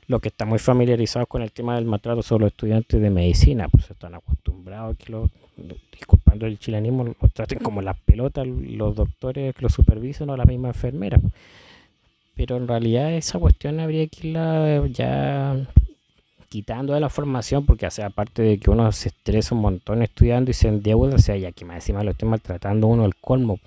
Los 0.07 0.21
que 0.21 0.29
están 0.29 0.47
muy 0.47 0.59
familiarizados 0.59 1.27
con 1.27 1.41
el 1.41 1.51
tema 1.51 1.75
del 1.75 1.85
maltrato 1.85 2.23
son 2.23 2.41
los 2.41 2.51
estudiantes 2.51 2.99
de 2.99 3.09
medicina, 3.09 3.67
pues 3.69 3.91
están 3.91 4.15
acostumbrados 4.15 4.95
a 4.95 4.97
que 4.97 5.11
los, 5.11 5.29
disculpando 5.91 6.47
el 6.47 6.57
chilenismo, 6.57 7.13
los 7.21 7.33
traten 7.33 7.59
como 7.59 7.81
las 7.81 7.99
pelotas 7.99 8.47
los 8.47 8.95
doctores 8.95 9.53
que 9.53 9.61
los 9.61 9.73
supervisan 9.73 10.29
o 10.29 10.37
la 10.37 10.45
misma 10.45 10.69
enfermera 10.69 11.19
pero 12.39 12.55
en 12.55 12.69
realidad 12.69 13.11
esa 13.11 13.37
cuestión 13.37 13.81
habría 13.81 14.07
que 14.07 14.29
irla 14.29 14.87
ya 14.87 15.57
quitando 16.47 16.93
de 16.93 17.01
la 17.01 17.09
formación, 17.09 17.65
porque 17.65 17.85
hace 17.85 18.01
aparte 18.01 18.41
de 18.41 18.57
que 18.57 18.69
uno 18.69 18.89
se 18.93 19.09
estresa 19.09 19.53
un 19.53 19.59
montón 19.59 20.03
estudiando 20.03 20.49
y 20.49 20.53
se 20.53 20.69
endeuda, 20.69 21.15
o 21.15 21.19
sea, 21.19 21.35
ya 21.35 21.51
que 21.51 21.65
más 21.65 21.75
encima 21.75 22.01
lo 22.01 22.11
esté 22.11 22.25
maltratando 22.25 22.87
uno 22.87 23.03
al 23.03 23.13
colmo. 23.17 23.59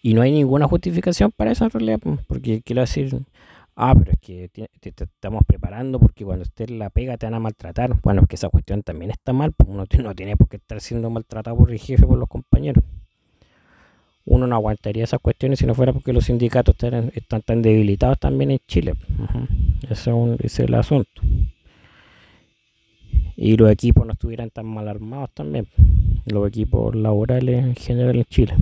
Y 0.00 0.14
no 0.14 0.22
hay 0.22 0.30
ninguna 0.30 0.68
justificación 0.68 1.32
para 1.32 1.50
eso 1.50 1.64
en 1.64 1.70
realidad, 1.70 1.98
porque 2.28 2.62
quiero 2.62 2.82
decir, 2.82 3.12
ah, 3.74 3.92
pero 3.98 4.12
es 4.12 4.18
que 4.20 4.48
te, 4.48 4.68
estamos 4.80 5.42
preparando 5.44 5.98
porque 5.98 6.24
cuando 6.24 6.44
estés 6.44 6.70
la 6.70 6.90
pega 6.90 7.16
te 7.16 7.26
van 7.26 7.34
a 7.34 7.40
maltratar. 7.40 8.00
Bueno, 8.04 8.22
es 8.22 8.28
que 8.28 8.36
esa 8.36 8.50
cuestión 8.50 8.84
también 8.84 9.10
está 9.10 9.32
mal, 9.32 9.50
pues 9.50 9.68
uno 9.68 9.84
no 10.04 10.14
tiene 10.14 10.36
por 10.36 10.48
qué 10.48 10.58
estar 10.58 10.80
siendo 10.80 11.10
maltratado 11.10 11.56
por 11.56 11.72
el 11.72 11.80
jefe, 11.80 12.06
por 12.06 12.18
los 12.18 12.28
compañeros 12.28 12.84
uno 14.30 14.46
no 14.46 14.54
aguantaría 14.54 15.02
esas 15.02 15.18
cuestiones 15.18 15.58
si 15.58 15.66
no 15.66 15.74
fuera 15.74 15.92
porque 15.92 16.12
los 16.12 16.26
sindicatos 16.26 16.76
están, 17.14 17.42
tan 17.42 17.62
debilitados 17.62 18.16
también 18.20 18.52
en 18.52 18.60
Chile. 18.68 18.94
ese, 19.88 20.12
es 20.38 20.60
el 20.60 20.72
asunto. 20.74 21.20
Y 23.36 23.56
los 23.56 23.68
equipos 23.72 24.06
no 24.06 24.12
estuvieran 24.12 24.50
tan 24.50 24.66
mal 24.66 24.86
armados 24.86 25.30
también. 25.34 25.66
Los 26.26 26.46
equipos 26.46 26.94
laborales 26.94 27.58
en 27.58 27.74
general 27.74 28.16
en 28.16 28.24
Chile. 28.26 28.54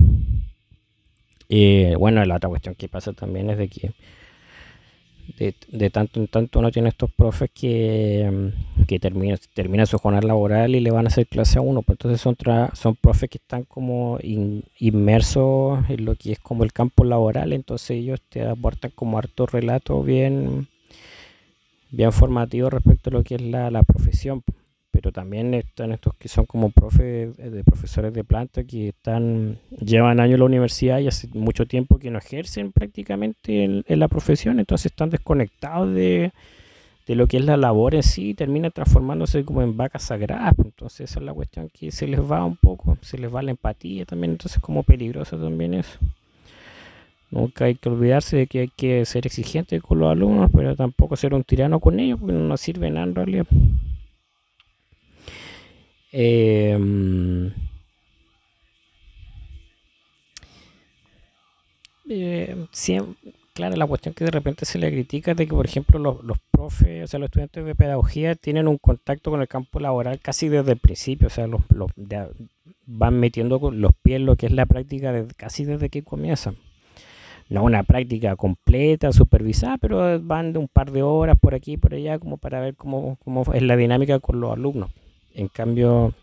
Y 1.47 1.93
bueno, 1.95 2.25
la 2.25 2.37
otra 2.37 2.49
cuestión 2.49 2.73
que 2.73 2.87
pasa 2.87 3.13
también 3.13 3.51
es 3.51 3.59
de 3.59 3.67
que 3.67 3.91
de, 5.37 5.89
tanto 5.89 6.19
en 6.19 6.27
tanto 6.27 6.59
uno 6.59 6.71
tiene 6.71 6.89
estos 6.89 7.11
profes 7.11 7.49
que, 7.53 8.29
mm, 8.31 8.83
que 8.83 8.99
termina, 8.99 9.37
termina 9.53 9.85
su 9.85 9.97
jornada 9.97 10.27
laboral 10.27 10.75
y 10.75 10.79
le 10.79 10.91
van 10.91 11.05
a 11.05 11.09
hacer 11.09 11.27
clase 11.27 11.59
a 11.59 11.61
uno. 11.61 11.81
Pues 11.81 11.95
entonces 11.95 12.21
son, 12.21 12.35
son 12.73 12.95
profes 12.95 13.29
que 13.29 13.37
están 13.37 13.63
como 13.63 14.19
inmersos 14.21 15.89
en 15.89 16.05
lo 16.05 16.15
que 16.15 16.33
es 16.33 16.39
como 16.39 16.63
el 16.63 16.73
campo 16.73 17.03
laboral, 17.03 17.53
entonces 17.53 17.91
ellos 17.91 18.21
te 18.29 18.45
aportan 18.45 18.91
como 18.95 19.17
harto 19.17 19.45
relato 19.45 20.03
bien, 20.03 20.67
bien 21.91 22.11
formativo 22.11 22.69
respecto 22.69 23.09
a 23.09 23.13
lo 23.13 23.23
que 23.23 23.35
es 23.35 23.41
la, 23.41 23.71
la 23.71 23.83
profesión 23.83 24.43
pero 24.91 25.11
también 25.11 25.53
están 25.53 25.91
estos 25.91 26.15
que 26.15 26.27
son 26.27 26.45
como 26.45 26.71
profes 26.71 27.37
eh, 27.37 27.49
de 27.49 27.63
profesores 27.63 28.13
de 28.13 28.23
planta 28.23 28.63
que 28.63 28.89
están 28.89 29.57
llevan 29.79 30.19
años 30.19 30.35
en 30.35 30.39
la 30.39 30.45
universidad 30.45 30.99
y 30.99 31.07
hace 31.07 31.27
mucho 31.33 31.65
tiempo 31.65 31.99
que 31.99 32.09
no 32.09 32.17
ejercen 32.19 32.71
prácticamente 32.71 33.63
en, 33.63 33.99
la 33.99 34.07
profesión, 34.07 34.59
entonces 34.59 34.87
están 34.87 35.09
desconectados 35.09 35.93
de, 35.93 36.31
lo 37.07 37.27
que 37.27 37.37
es 37.37 37.45
la 37.45 37.57
labor 37.57 37.95
en 37.95 38.03
sí 38.03 38.29
y 38.29 38.33
terminan 38.33 38.71
transformándose 38.71 39.43
como 39.43 39.63
en 39.63 39.75
vacas 39.75 40.03
sagradas. 40.03 40.53
Pues, 40.55 40.67
entonces 40.67 41.09
esa 41.09 41.19
es 41.19 41.25
la 41.25 41.33
cuestión 41.33 41.69
que 41.69 41.91
se 41.91 42.07
les 42.07 42.19
va 42.19 42.45
un 42.45 42.55
poco, 42.55 42.97
se 43.01 43.17
les 43.17 43.33
va 43.33 43.41
la 43.41 43.51
empatía 43.51 44.05
también, 44.05 44.33
entonces 44.33 44.61
como 44.61 44.83
peligroso 44.83 45.37
también 45.37 45.73
eso. 45.73 45.97
Nunca 47.31 47.65
hay 47.65 47.75
que 47.75 47.89
olvidarse 47.89 48.37
de 48.37 48.47
que 48.47 48.59
hay 48.59 48.67
que 48.75 49.05
ser 49.05 49.27
exigente 49.27 49.81
con 49.81 49.99
los 49.99 50.11
alumnos, 50.11 50.49
pero 50.53 50.75
tampoco 50.75 51.15
ser 51.15 51.33
un 51.33 51.43
tirano 51.43 51.79
con 51.79 51.99
ellos, 51.99 52.19
porque 52.19 52.33
no 52.33 52.57
sirve 52.57 52.89
nada 52.89 53.05
en 53.05 53.15
realidad. 53.15 53.45
Em, 56.11 57.51
eh, 62.09 62.65
claro, 63.53 63.75
la 63.75 63.85
cuestión 63.85 64.13
que 64.15 64.25
de 64.25 64.31
repente 64.31 64.65
se 64.65 64.79
le 64.79 64.91
critica 64.91 65.31
es 65.31 65.37
de 65.37 65.45
que, 65.45 65.53
por 65.53 65.65
ejemplo, 65.65 65.99
los, 65.99 66.23
los, 66.23 66.37
profes, 66.51 67.03
o 67.03 67.07
sea, 67.07 67.19
los 67.19 67.27
estudiantes 67.27 67.63
de 67.63 67.75
pedagogía 67.75 68.35
tienen 68.35 68.67
un 68.67 68.77
contacto 68.77 69.31
con 69.31 69.41
el 69.41 69.47
campo 69.47 69.79
laboral 69.79 70.19
casi 70.19 70.49
desde 70.49 70.73
el 70.73 70.77
principio, 70.79 71.27
o 71.27 71.29
sea, 71.29 71.47
los, 71.47 71.61
van 72.85 73.19
metiendo 73.19 73.59
los 73.71 73.91
pies 74.01 74.19
lo 74.19 74.35
que 74.35 74.47
es 74.47 74.51
la 74.51 74.65
práctica 74.65 75.13
casi 75.37 75.65
desde 75.65 75.89
que 75.89 76.03
comienzan. 76.03 76.55
No 77.49 77.63
una 77.63 77.83
práctica 77.83 78.35
completa, 78.35 79.11
supervisada, 79.11 79.77
pero 79.77 80.19
van 80.21 80.53
de 80.53 80.59
un 80.59 80.67
par 80.67 80.91
de 80.91 81.01
horas 81.01 81.37
por 81.39 81.55
aquí 81.55 81.73
y 81.73 81.77
por 81.77 81.93
allá 81.93 82.19
como 82.19 82.37
para 82.37 82.59
ver 82.59 82.75
cómo, 82.75 83.17
cómo 83.23 83.43
es 83.53 83.61
la 83.63 83.75
dinámica 83.75 84.19
con 84.19 84.39
los 84.39 84.53
alumnos. 84.53 84.91
En 85.33 85.47
cambio, 85.47 86.13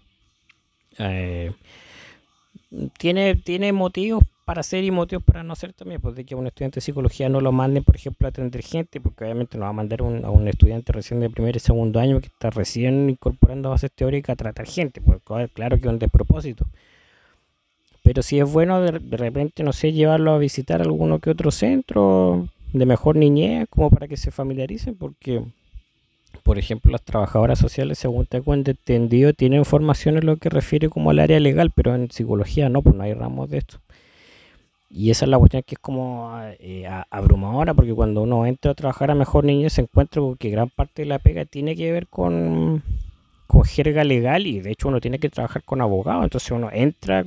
eh, 0.99 1.53
tiene, 2.99 3.37
tiene 3.37 3.73
motivos 3.73 4.23
para 4.45 4.61
hacer 4.61 4.85
y 4.85 4.91
motivos 4.91 5.25
para 5.25 5.43
no 5.43 5.55
hacer 5.55 5.73
también, 5.73 6.01
pues 6.01 6.15
de 6.15 6.25
que 6.25 6.37
un 6.37 6.47
estudiante 6.47 6.77
de 6.77 6.81
psicología 6.83 7.29
no 7.29 7.41
lo 7.41 7.51
manden, 7.51 7.83
por 7.83 7.97
ejemplo, 7.97 8.27
a 8.27 8.31
atender 8.31 8.63
gente, 8.63 9.01
porque 9.01 9.25
obviamente 9.25 9.59
no 9.59 9.65
va 9.65 9.71
a 9.71 9.73
mandar 9.73 10.01
a 10.01 10.05
un 10.05 10.49
estudiante 10.49 10.93
recién 10.93 11.19
de 11.19 11.29
primer 11.29 11.57
y 11.57 11.59
segundo 11.59 11.99
año 11.99 12.21
que 12.21 12.29
está 12.29 12.51
recién 12.51 13.11
incorporando 13.11 13.71
bases 13.71 13.91
teóricas 13.93 14.35
a 14.35 14.37
tratar 14.37 14.67
gente, 14.67 15.01
pues 15.01 15.21
claro 15.53 15.77
que 15.77 15.87
es 15.87 15.93
un 15.93 15.99
despropósito. 15.99 16.67
Pero 18.07 18.23
si 18.23 18.39
es 18.39 18.49
bueno 18.49 18.81
de, 18.81 18.93
repente, 19.17 19.65
no 19.65 19.73
sé, 19.73 19.93
llevarlo 19.93 20.31
a 20.31 20.39
visitar 20.39 20.81
alguno 20.81 21.19
que 21.19 21.31
otro 21.31 21.51
centro 21.51 22.49
de 22.73 22.87
mejor 22.87 23.17
niñez, 23.17 23.67
como 23.69 23.91
para 23.91 24.07
que 24.07 24.17
se 24.17 24.31
familiaricen, 24.31 24.95
porque, 24.95 25.43
por 26.43 26.59
ejemplo, 26.59 26.93
las 26.93 27.03
trabajadoras 27.03 27.59
sociales, 27.59 27.99
según 27.99 28.27
tengo 28.27 28.55
entendido, 28.55 29.33
tienen 29.33 29.65
formación 29.65 30.17
en 30.17 30.27
lo 30.27 30.37
que 30.37 30.49
refiere 30.49 30.89
como 30.89 31.11
al 31.11 31.19
área 31.19 31.41
legal, 31.41 31.71
pero 31.75 31.95
en 31.95 32.11
psicología 32.11 32.69
no, 32.69 32.83
pues 32.83 32.95
no 32.95 33.03
hay 33.03 33.15
ramos 33.15 33.51
de 33.51 33.59
esto. 33.59 33.79
Y 34.89 35.11
esa 35.11 35.25
es 35.25 35.31
la 35.31 35.39
cuestión 35.39 35.63
que 35.67 35.75
es 35.75 35.79
como 35.81 36.39
eh, 36.61 36.89
abrumadora, 37.11 37.75
porque 37.75 37.93
cuando 37.93 38.23
uno 38.23 38.47
entra 38.47 38.71
a 38.71 38.75
trabajar 38.75 39.11
a 39.11 39.15
mejor 39.15 39.45
niñez 39.45 39.75
se 39.75 39.83
encuentra 39.83 40.23
con 40.23 40.37
que 40.37 40.51
gran 40.51 40.71
parte 40.71 41.03
de 41.03 41.07
la 41.07 41.19
pega 41.19 41.45
tiene 41.45 41.75
que 41.77 41.91
ver 41.93 42.07
con, 42.07 42.83
con 43.47 43.65
jerga 43.65 44.05
legal 44.05 44.47
y 44.47 44.61
de 44.61 44.71
hecho 44.71 44.89
uno 44.89 45.01
tiene 45.01 45.19
que 45.19 45.29
trabajar 45.29 45.65
con 45.65 45.81
abogados, 45.81 46.25
entonces 46.25 46.51
uno 46.53 46.71
entra 46.73 47.25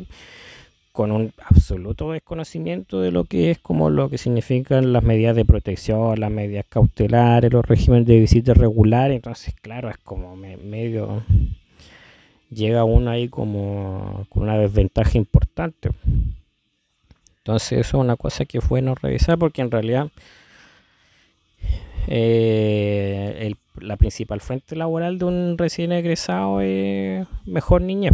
con 0.92 1.12
un 1.12 1.32
absoluto 1.46 2.12
desconocimiento 2.12 3.02
de 3.02 3.12
lo 3.12 3.24
que 3.24 3.52
es 3.52 3.60
como 3.60 3.90
lo 3.90 4.10
que 4.10 4.18
significan 4.18 4.92
las 4.92 5.04
medidas 5.04 5.36
de 5.36 5.46
protección, 5.46 6.20
las 6.20 6.32
medidas 6.32 6.66
cautelares, 6.68 7.54
los 7.54 7.66
regímenes 7.66 8.06
de 8.08 8.20
visita 8.20 8.54
regular, 8.54 9.12
entonces 9.12 9.54
claro, 9.62 9.90
es 9.90 9.98
como 9.98 10.36
medio 10.36 11.24
llega 12.50 12.84
uno 12.84 13.12
ahí 13.12 13.30
como 13.30 14.26
con 14.30 14.44
una 14.44 14.58
desventaja 14.58 15.18
importante. 15.18 15.90
Entonces 17.38 17.80
eso 17.80 17.98
es 17.98 18.04
una 18.04 18.16
cosa 18.16 18.46
que 18.46 18.62
fue 18.62 18.82
no 18.82 18.96
revisar 18.96 19.38
porque 19.38 19.62
en 19.62 19.72
realidad 19.72 20.10
eh, 22.08 23.54
la 23.80 23.98
principal 23.98 24.42
fuente 24.42 24.76
laboral 24.76 25.20
de 25.20 25.26
un 25.26 25.58
recién 25.58 25.92
egresado 25.92 26.62
es 26.62 27.28
mejor 27.46 27.82
niñez 27.82 28.14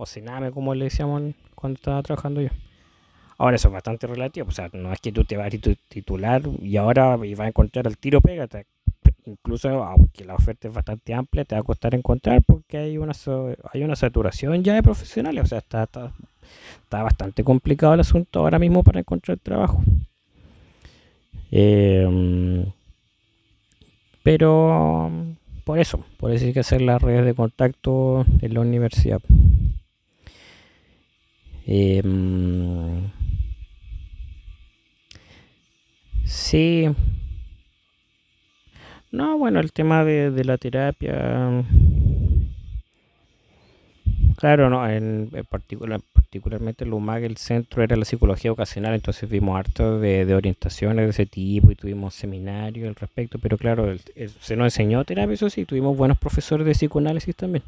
o 0.00 0.06
cename 0.06 0.50
como 0.50 0.74
le 0.74 0.86
decíamos 0.86 1.34
cuando 1.54 1.76
estaba 1.76 2.02
trabajando 2.02 2.40
yo. 2.40 2.48
Ahora 3.36 3.56
eso 3.56 3.68
es 3.68 3.74
bastante 3.74 4.06
relativo, 4.06 4.48
o 4.48 4.50
sea, 4.50 4.70
no 4.72 4.92
es 4.92 5.00
que 5.00 5.12
tú 5.12 5.24
te 5.24 5.36
vas 5.36 5.52
a 5.52 5.58
titular 5.88 6.42
y 6.62 6.76
ahora 6.76 7.16
vas 7.16 7.40
a 7.40 7.48
encontrar 7.48 7.86
el 7.86 7.98
tiro 7.98 8.20
pégate. 8.20 8.66
Incluso 9.26 9.68
aunque 9.84 10.24
la 10.24 10.34
oferta 10.34 10.68
es 10.68 10.74
bastante 10.74 11.12
amplia, 11.12 11.44
te 11.44 11.54
va 11.54 11.60
a 11.60 11.64
costar 11.64 11.94
encontrar 11.94 12.42
porque 12.46 12.78
hay 12.78 12.98
una 12.98 13.12
hay 13.72 13.82
una 13.82 13.94
saturación 13.94 14.64
ya 14.64 14.74
de 14.74 14.82
profesionales, 14.82 15.44
o 15.44 15.46
sea, 15.46 15.58
está, 15.58 15.84
está, 15.84 16.12
bastante 17.02 17.44
complicado 17.44 17.94
el 17.94 18.00
asunto 18.00 18.40
ahora 18.40 18.58
mismo 18.58 18.82
para 18.82 19.00
encontrar 19.00 19.38
trabajo. 19.38 19.82
Em, 21.50 22.64
pero 24.22 25.10
por 25.64 25.78
eso, 25.78 26.04
por 26.18 26.30
eso 26.30 26.46
hay 26.46 26.52
que 26.52 26.60
hacer 26.60 26.80
las 26.80 27.00
redes 27.02 27.24
de 27.24 27.34
contacto 27.34 28.24
en 28.40 28.54
la 28.54 28.60
universidad. 28.60 29.20
Em, 31.72 33.08
sí. 36.24 36.88
No, 39.12 39.38
bueno, 39.38 39.60
el 39.60 39.72
tema 39.72 40.04
de, 40.04 40.44
la 40.44 40.58
terapia. 40.58 41.62
Claro, 44.36 44.68
no, 44.68 44.88
en, 44.88 45.30
particular, 45.48 46.00
particularmente 46.12 46.82
en 46.82 46.92
UMAG 46.92 47.22
el 47.22 47.36
centro 47.36 47.84
era 47.84 47.94
la 47.94 48.04
psicología 48.04 48.50
ocasional, 48.50 48.94
entonces 48.94 49.30
vimos 49.30 49.56
harto 49.56 50.00
de, 50.00 50.34
orientaciones 50.34 51.04
de 51.04 51.10
ese 51.10 51.26
tipo 51.26 51.70
y 51.70 51.76
tuvimos 51.76 52.14
seminarios 52.14 52.88
al 52.88 52.96
respecto, 52.96 53.38
pero 53.38 53.56
claro, 53.56 53.94
se 54.40 54.56
nos 54.56 54.64
enseñó 54.66 55.04
terapia, 55.04 55.34
eso 55.34 55.48
sí, 55.48 55.64
tuvimos 55.66 55.96
buenos 55.96 56.18
profesores 56.18 56.66
de 56.66 56.72
psicoanálisis 56.72 57.36
también. 57.36 57.62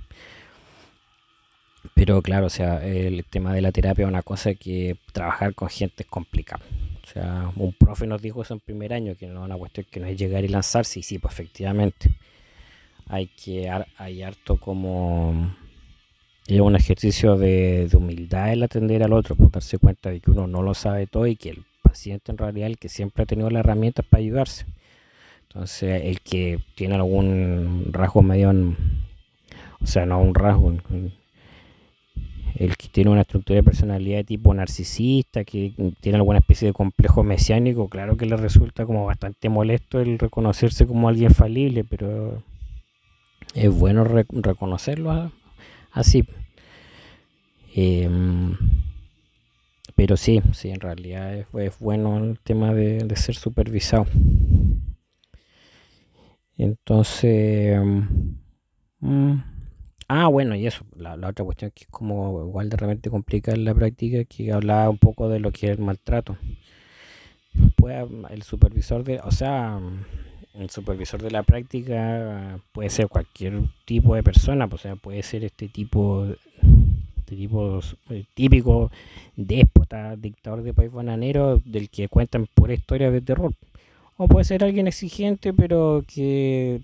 Pero 1.95 2.23
claro, 2.23 2.47
o 2.47 2.51
sea, 2.51 2.85
el 2.85 3.25
tema 3.25 3.55
de 3.55 3.61
la 3.61 3.73
terapia 3.73 4.05
es 4.05 4.09
una 4.09 4.23
cosa 4.23 4.55
que 4.55 4.97
trabajar 5.13 5.55
con 5.55 5.69
gente 5.69 6.05
es 6.05 6.09
complicado. 6.09 6.65
O 7.03 7.07
sea, 7.07 7.51
un 7.57 7.73
profe 7.73 8.07
nos 8.07 8.23
dijo 8.23 8.43
eso 8.43 8.55
en 8.55 8.61
primer 8.61 8.93
año, 8.93 9.17
que 9.17 9.27
no 9.27 9.41
es 9.41 9.47
una 9.47 9.57
cuestión 9.57 9.87
que 9.91 10.01
no 10.01 10.07
es 10.07 10.17
llegar 10.17 10.45
y 10.45 10.49
lanzarse, 10.49 11.01
y 11.01 11.03
sí, 11.03 11.19
pues 11.19 11.35
efectivamente. 11.35 12.11
Hay 13.09 13.27
que, 13.27 13.71
hay 13.99 14.23
harto 14.23 14.57
como 14.57 15.55
es 16.47 16.61
un 16.61 16.77
ejercicio 16.77 17.37
de, 17.37 17.89
humildad 17.95 18.53
el 18.53 18.63
atender 18.63 19.03
al 19.03 19.13
otro, 19.13 19.37
por 19.37 19.51
darse 19.51 19.79
cuenta 19.79 20.11
de 20.11 20.21
que 20.21 20.31
uno 20.31 20.47
no 20.47 20.63
lo 20.63 20.75
sabe 20.75 21.07
todo 21.07 21.27
y 21.27 21.37
que 21.37 21.51
el 21.51 21.65
paciente 21.83 22.33
en 22.33 22.39
realidad 22.39 22.69
el 22.69 22.79
que 22.79 22.89
siempre 22.89 23.23
ha 23.23 23.27
tenido 23.27 23.51
las 23.51 23.61
herramientas 23.61 24.05
para 24.07 24.23
ayudarse. 24.23 24.67
Entonces, 25.49 26.03
el 26.05 26.21
que 26.21 26.61
tiene 26.75 26.95
algún 26.95 27.89
rasgo 27.93 28.23
medio, 28.23 28.51
o 28.51 29.87
sea, 29.87 30.07
no 30.07 30.21
un 30.21 30.35
rasgo, 30.35 30.75
el 32.57 32.77
que 32.77 32.89
tiene 32.89 33.11
una 33.11 33.23
estructura 33.23 33.57
de 33.57 33.63
personalidad 33.63 34.19
de 34.19 34.25
tipo 34.25 34.53
narcisista, 34.55 35.45
que 35.45 35.73
tiene 36.01 36.17
alguna 36.17 36.39
especie 36.39 36.69
de 36.69 36.75
complejo 36.75 37.23
mesiánico, 37.23 37.89
claro 37.89 38.17
que 38.17 38.27
le 38.27 38.37
resulta 38.37 38.87
como 38.87 39.07
bastante 39.07 39.49
molesto 39.49 40.01
el 40.01 40.19
reconocerse 40.19 40.87
como 40.87 41.09
alguien 41.09 41.33
falible, 41.33 41.85
pero 41.85 42.43
es 43.55 43.71
bueno 43.71 44.05
reconocerlo 44.05 45.33
así. 45.93 46.25
Em, 47.75 48.57
pero 49.95 50.17
sí, 50.17 50.43
sí, 50.53 50.71
en 50.71 50.81
realidad 50.81 51.35
es, 51.35 51.79
bueno 51.79 52.19
el 52.19 52.39
tema 52.41 52.75
de, 52.75 53.15
ser 53.17 53.35
supervisado. 53.35 54.07
Entonces... 56.57 57.81
Mm, 59.01 59.41
Ah, 60.09 60.29
bueno, 60.29 60.55
y 60.55 60.67
eso, 60.67 60.85
la, 60.97 61.15
otra 61.15 61.45
cuestión 61.45 61.71
que 61.75 61.85
es 61.85 61.91
como 61.91 62.45
igual 62.45 62.69
de 62.69 62.77
repente 62.77 63.11
complica 63.11 63.53
en 63.53 63.65
la 63.65 63.75
práctica, 63.75 64.25
que 64.25 64.53
hablaba 64.53 64.91
un 64.91 64.99
poco 64.99 65.29
de 65.29 65.41
lo 65.41 65.53
que 65.53 65.67
es 65.67 65.79
el 65.79 65.85
maltrato. 65.85 66.37
Puede, 67.77 68.07
el 68.31 68.43
supervisor 68.43 69.05
de, 69.05 69.21
o 69.21 69.31
sea, 69.31 69.81
el 70.55 70.71
supervisor 70.71 71.23
de 71.23 71.31
la 71.31 71.43
práctica 71.43 72.59
puede 72.73 72.91
ser 72.91 73.09
cualquier 73.09 73.61
tipo 73.85 74.15
de 74.15 74.23
persona, 74.23 74.69
pues, 74.69 74.83
o 74.83 74.85
sea, 74.85 74.97
puede 74.97 75.23
ser 75.23 75.45
este 75.45 75.69
tipo, 75.69 76.27
este 77.19 77.37
tipo 77.37 77.81
típico 78.35 78.91
déspota, 79.37 80.17
dictador 80.17 80.63
de 80.63 80.75
país 80.75 80.93
bananero, 80.93 81.61
del 81.65 81.89
que 81.89 82.09
cuentan 82.09 82.47
por 82.55 82.71
historias 82.71 83.13
de 83.13 83.21
terror. 83.21 83.55
O 84.17 84.29
puede 84.29 84.45
ser 84.45 84.63
alguien 84.63 84.87
exigente, 84.87 85.53
pero 85.53 86.05
que 86.07 86.83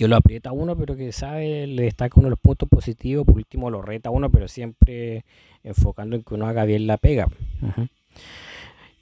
que 0.00 0.08
lo 0.08 0.16
aprieta 0.16 0.50
uno, 0.50 0.78
pero 0.78 0.96
que 0.96 1.12
sabe, 1.12 1.66
le 1.66 1.82
destaca 1.82 2.14
uno 2.18 2.28
de 2.28 2.30
los 2.30 2.38
puntos 2.38 2.66
positivos, 2.70 3.26
por 3.26 3.36
último 3.36 3.68
lo 3.68 3.82
reta 3.82 4.08
uno, 4.08 4.30
pero 4.30 4.48
siempre 4.48 5.26
enfocando 5.62 6.16
en 6.16 6.22
que 6.22 6.32
uno 6.32 6.46
haga 6.46 6.64
bien 6.64 6.86
la 6.86 6.96
pega. 6.96 7.28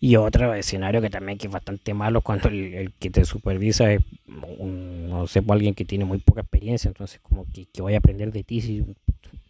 Y 0.01 0.17
otro 0.17 0.53
escenario 0.55 1.01
que 1.01 1.09
también 1.09 1.39
que 1.39 1.47
es 1.47 1.53
bastante 1.53 1.95
malo 1.95 2.21
cuando 2.21 2.49
el, 2.49 2.93
que 2.99 3.11
te 3.11 3.25
supervisa 3.25 3.93
es, 3.93 4.03
no 4.27 5.25
sé, 5.29 5.41
pues, 5.41 5.55
alguien 5.55 5.75
que 5.75 5.85
tiene 5.85 6.05
muy 6.05 6.19
poca 6.19 6.41
experiencia, 6.41 6.89
entonces 6.89 7.21
como 7.23 7.47
que, 7.55 7.67
que 7.67 7.81
voy 7.81 7.95
a 7.95 7.99
aprender 7.99 8.33
de 8.33 8.43
ti 8.43 8.61
si 8.61 8.85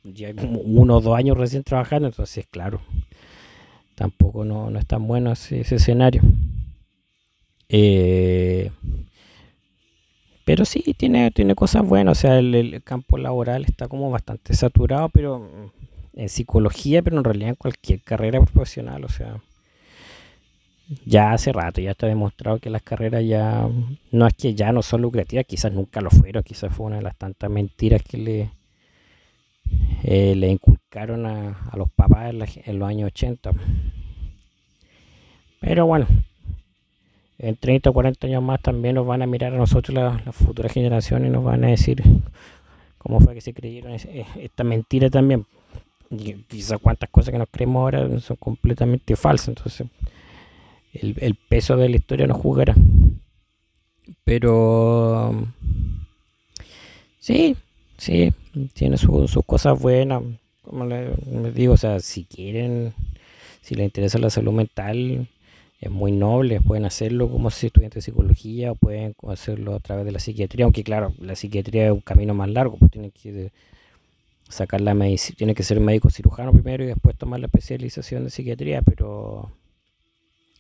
ya 0.05 0.35
como 0.35 0.61
uno 0.61 0.99
o 0.99 1.01
dos 1.01 1.17
años 1.17 1.39
recién 1.39 1.65
trabajando, 1.65 2.09
entonces 2.09 2.47
claro, 2.51 2.83
tampoco 3.95 4.45
no, 4.45 4.69
no 4.69 4.79
es 4.79 4.87
tan 4.87 5.07
bueno 5.07 5.33
ese, 5.33 5.63
ese 5.63 5.77
escenario. 5.77 6.21
Eh, 7.71 8.71
pero 10.49 10.65
sí, 10.65 10.83
tiene, 10.97 11.31
tiene 11.31 11.55
cosas 11.55 11.87
buenas, 11.87 12.17
o 12.17 12.21
sea, 12.23 12.39
el, 12.39 12.83
campo 12.83 13.19
laboral 13.19 13.67
está 13.67 13.87
como 13.87 14.11
bastante 14.11 14.55
saturado, 14.55 15.11
pero 15.11 15.41
mm, 15.41 16.21
en 16.21 16.29
psicología, 16.31 17.03
pero 17.03 17.19
en 17.19 17.25
realidad 17.25 17.51
en 17.51 17.55
cualquier 17.55 18.01
carrera 18.01 18.41
profesional, 18.41 19.05
o 19.05 19.11
sea, 19.11 19.43
ya 21.05 21.33
hace 21.33 21.53
rato, 21.53 21.83
ya 21.83 21.91
está 21.91 22.07
demostrado 22.07 22.61
que 22.61 22.71
las 22.71 22.81
carreras 22.81 23.27
ya, 23.27 23.69
no 24.11 24.27
es 24.27 24.33
que 24.33 24.55
ya 24.55 24.73
no 24.73 24.81
son 24.81 25.03
lucrativas, 25.03 25.45
quizás 25.45 25.71
nunca 25.71 26.01
lo 26.01 26.09
fueron, 26.09 26.43
quizás 26.43 26.73
fue 26.73 26.87
una 26.87 26.97
de 26.97 27.03
las 27.03 27.19
tantas 27.19 27.51
mentiras 27.51 28.03
que 28.03 28.17
le, 28.17 28.51
eh, 30.03 30.35
le 30.35 30.49
inculcaron 30.49 31.27
a, 31.27 31.73
los 31.77 31.91
papás 31.91 32.33
en 32.65 32.79
los 32.79 32.89
años 32.89 33.09
80. 33.09 33.51
Pero 35.61 35.85
bueno, 35.85 36.07
en 37.39 37.57
30 37.57 37.91
o 37.91 37.93
40 37.93 38.27
años 38.27 38.43
más 38.43 38.61
también 38.61 38.97
nos 38.97 39.07
van 39.07 39.23
a 39.23 39.27
mirar 39.27 39.55
a 39.55 39.57
nosotros 39.57 39.95
las 39.95 40.35
futuras 40.35 40.73
generaciones 40.73 41.29
y 41.29 41.33
nos 41.33 41.45
van 41.45 41.65
a 41.65 41.69
decir 41.69 42.03
cómo 42.99 43.21
fue 43.21 43.35
que 43.35 43.41
se 43.41 43.55
creyeron 43.55 43.93
esta 43.93 44.65
mentira 44.65 45.09
también. 45.09 45.47
Y 46.11 46.35
quizás 46.49 46.79
cuántas 46.81 47.11
cosas 47.11 47.33
que 47.33 47.39
nos 47.39 47.49
creemos 47.51 47.81
ahora 47.81 48.21
son 48.21 48.37
completamente 48.37 49.15
falsas. 49.15 49.49
Entonces, 49.49 49.87
el, 50.93 51.35
peso 51.35 51.77
de 51.77 51.89
la 51.89 51.97
historia 51.97 52.27
nos 52.27 52.39
jugará. 52.39 52.75
Pero 54.25 55.47
sí, 57.21 57.57
sí, 57.99 58.33
tiene 58.73 58.97
sus 58.97 59.39
cosas 59.47 59.79
buenas. 59.79 60.23
Como 60.63 60.87
les 60.87 61.55
digo, 61.55 61.75
o 61.75 61.77
sea, 61.77 62.01
si 62.01 62.25
quieren 62.25 62.95
si 63.69 63.75
les 63.75 63.85
interesa 63.85 64.19
la 64.19 64.31
salud 64.31 64.53
mental, 64.53 65.29
es 65.81 65.91
muy 65.91 66.11
noble, 66.11 66.61
pueden 66.61 66.85
hacerlo 66.85 67.31
como 67.31 67.51
si 67.51 67.67
estudiantes 67.67 68.05
de 68.05 68.11
psicología 68.11 68.73
o 68.73 68.75
pueden 68.75 69.15
hacerlo 69.29 69.75
a 69.75 69.81
través 69.81 70.05
de 70.05 70.13
la 70.13 70.19
psiquiatría, 70.19 70.65
aunque 70.65 70.83
claro, 70.83 71.15
la 71.21 71.37
psiquiatría 71.37 71.87
es 71.87 71.93
un 71.93 72.01
camino 72.01 72.35
más 72.35 72.49
largo, 72.49 72.77
pues 72.79 72.91
tienen 72.91 73.13
que 73.13 73.53
sacar 74.49 74.81
la 74.81 74.95
medicina, 74.95 75.37
tiene 75.37 75.55
que 75.55 75.63
ser 75.63 75.79
médico 75.79 76.11
cirujano 76.11 76.53
primero 76.53 76.83
y 76.83 76.89
después 76.89 77.17
tomar 77.17 77.39
la 77.39 77.47
especialización 77.47 78.25
de 78.25 78.31
psiquiatría, 78.31 78.83
pero 78.83 79.53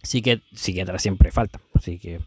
sí 0.02 0.22
que 0.22 0.40
psiquiatra 0.54 0.98
siempre 1.00 1.32
falta, 1.32 1.60
así 1.74 1.98
que 1.98 2.20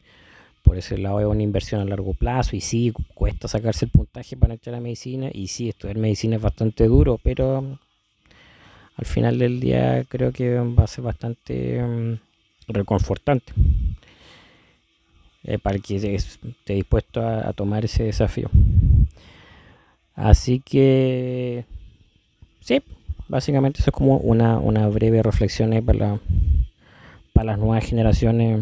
por 0.62 0.77
ese 0.77 0.97
lado 0.97 1.21
es 1.21 1.25
una 1.25 1.43
inversión 1.43 1.80
a 1.80 1.86
largo 1.86 2.13
plazo 2.13 2.58
y 2.58 2.62
sí, 2.62 2.93
cuesta 3.13 3.47
sacarse 3.47 3.86
el 3.86 3.91
puntaje 3.91 4.36
para 4.36 4.54
entrar 4.54 4.75
a 4.75 4.82
medicina 4.82 5.30
y 5.32 5.47
sí, 5.47 5.69
estudiar 5.69 5.97
medicina 5.97 6.36
es 6.36 6.41
bastante 6.41 6.88
duro, 6.88 7.19
pero 7.23 7.80
al 8.97 9.06
final 9.06 9.39
del 9.39 9.62
día 9.62 10.04
creo 10.10 10.34
que 10.34 10.60
va 10.60 10.84
a 10.84 10.88
ser 10.88 11.06
bastante 11.06 11.82
mm, 11.82 12.19
reconfortante 12.73 13.53
eh, 15.43 15.57
para 15.57 15.75
el 15.75 15.81
que 15.81 15.95
esté 15.95 16.73
dispuesto 16.73 17.25
a, 17.25 17.51
tomar 17.53 17.86
ese 17.86 18.03
desafío. 18.03 18.49
Así 20.15 20.60
que, 20.60 21.65
sí, 22.60 22.81
básicamente 23.27 23.79
eso 23.79 23.89
es 23.89 23.95
como 23.95 24.17
una, 24.17 24.60
una 24.60 24.88
breve 24.88 25.23
reflexión 25.23 25.71
para, 25.86 26.19
para 27.34 27.51
las 27.51 27.60
nuevas 27.60 27.86
generaciones 27.86 28.62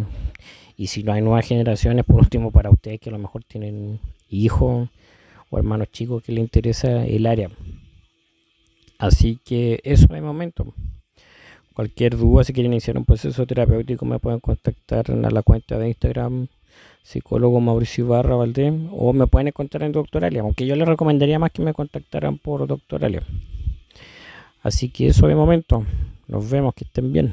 y 0.79 0.87
si 0.87 1.03
no 1.03 1.11
hay 1.11 1.21
nuevas 1.21 1.45
generaciones, 1.45 2.05
por 2.05 2.15
último, 2.15 2.51
para 2.51 2.69
ustedes 2.69 3.01
que 3.01 3.09
a 3.09 3.11
lo 3.11 3.19
mejor 3.19 3.43
tienen 3.43 3.99
hijos 4.29 4.87
o 5.49 5.57
hermanos 5.57 5.91
chicos 5.91 6.23
que 6.23 6.31
les 6.31 6.41
interesa 6.41 7.05
el 7.05 7.25
área. 7.25 7.49
Así 8.97 9.39
que 9.43 9.81
eso 9.83 10.07
de 10.07 10.21
momento. 10.21 10.73
Cualquier 11.73 12.17
duda, 12.17 12.43
si 12.43 12.53
quieren 12.53 12.73
iniciar 12.73 12.97
un 12.97 13.05
proceso 13.05 13.45
terapéutico, 13.45 14.05
me 14.05 14.19
pueden 14.19 14.39
contactar 14.39 15.09
en 15.09 15.21
la 15.21 15.41
cuenta 15.43 15.77
de 15.77 15.87
Instagram 15.87 16.47
psicólogo 17.03 17.59
Mauricio 17.59 18.07
Barra 18.07 18.35
Valdés 18.35 18.73
o 18.91 19.13
me 19.13 19.27
pueden 19.27 19.47
encontrar 19.47 19.83
en 19.83 19.93
Doctoralia, 19.93 20.41
aunque 20.41 20.65
yo 20.65 20.75
les 20.75 20.87
recomendaría 20.87 21.39
más 21.39 21.51
que 21.51 21.63
me 21.63 21.73
contactaran 21.73 22.37
por 22.37 22.67
Doctoralia. 22.67 23.23
Así 24.61 24.89
que 24.89 25.07
eso 25.07 25.27
de 25.27 25.35
momento. 25.35 25.85
Nos 26.27 26.49
vemos, 26.49 26.75
que 26.75 26.83
estén 26.83 27.11
bien. 27.11 27.31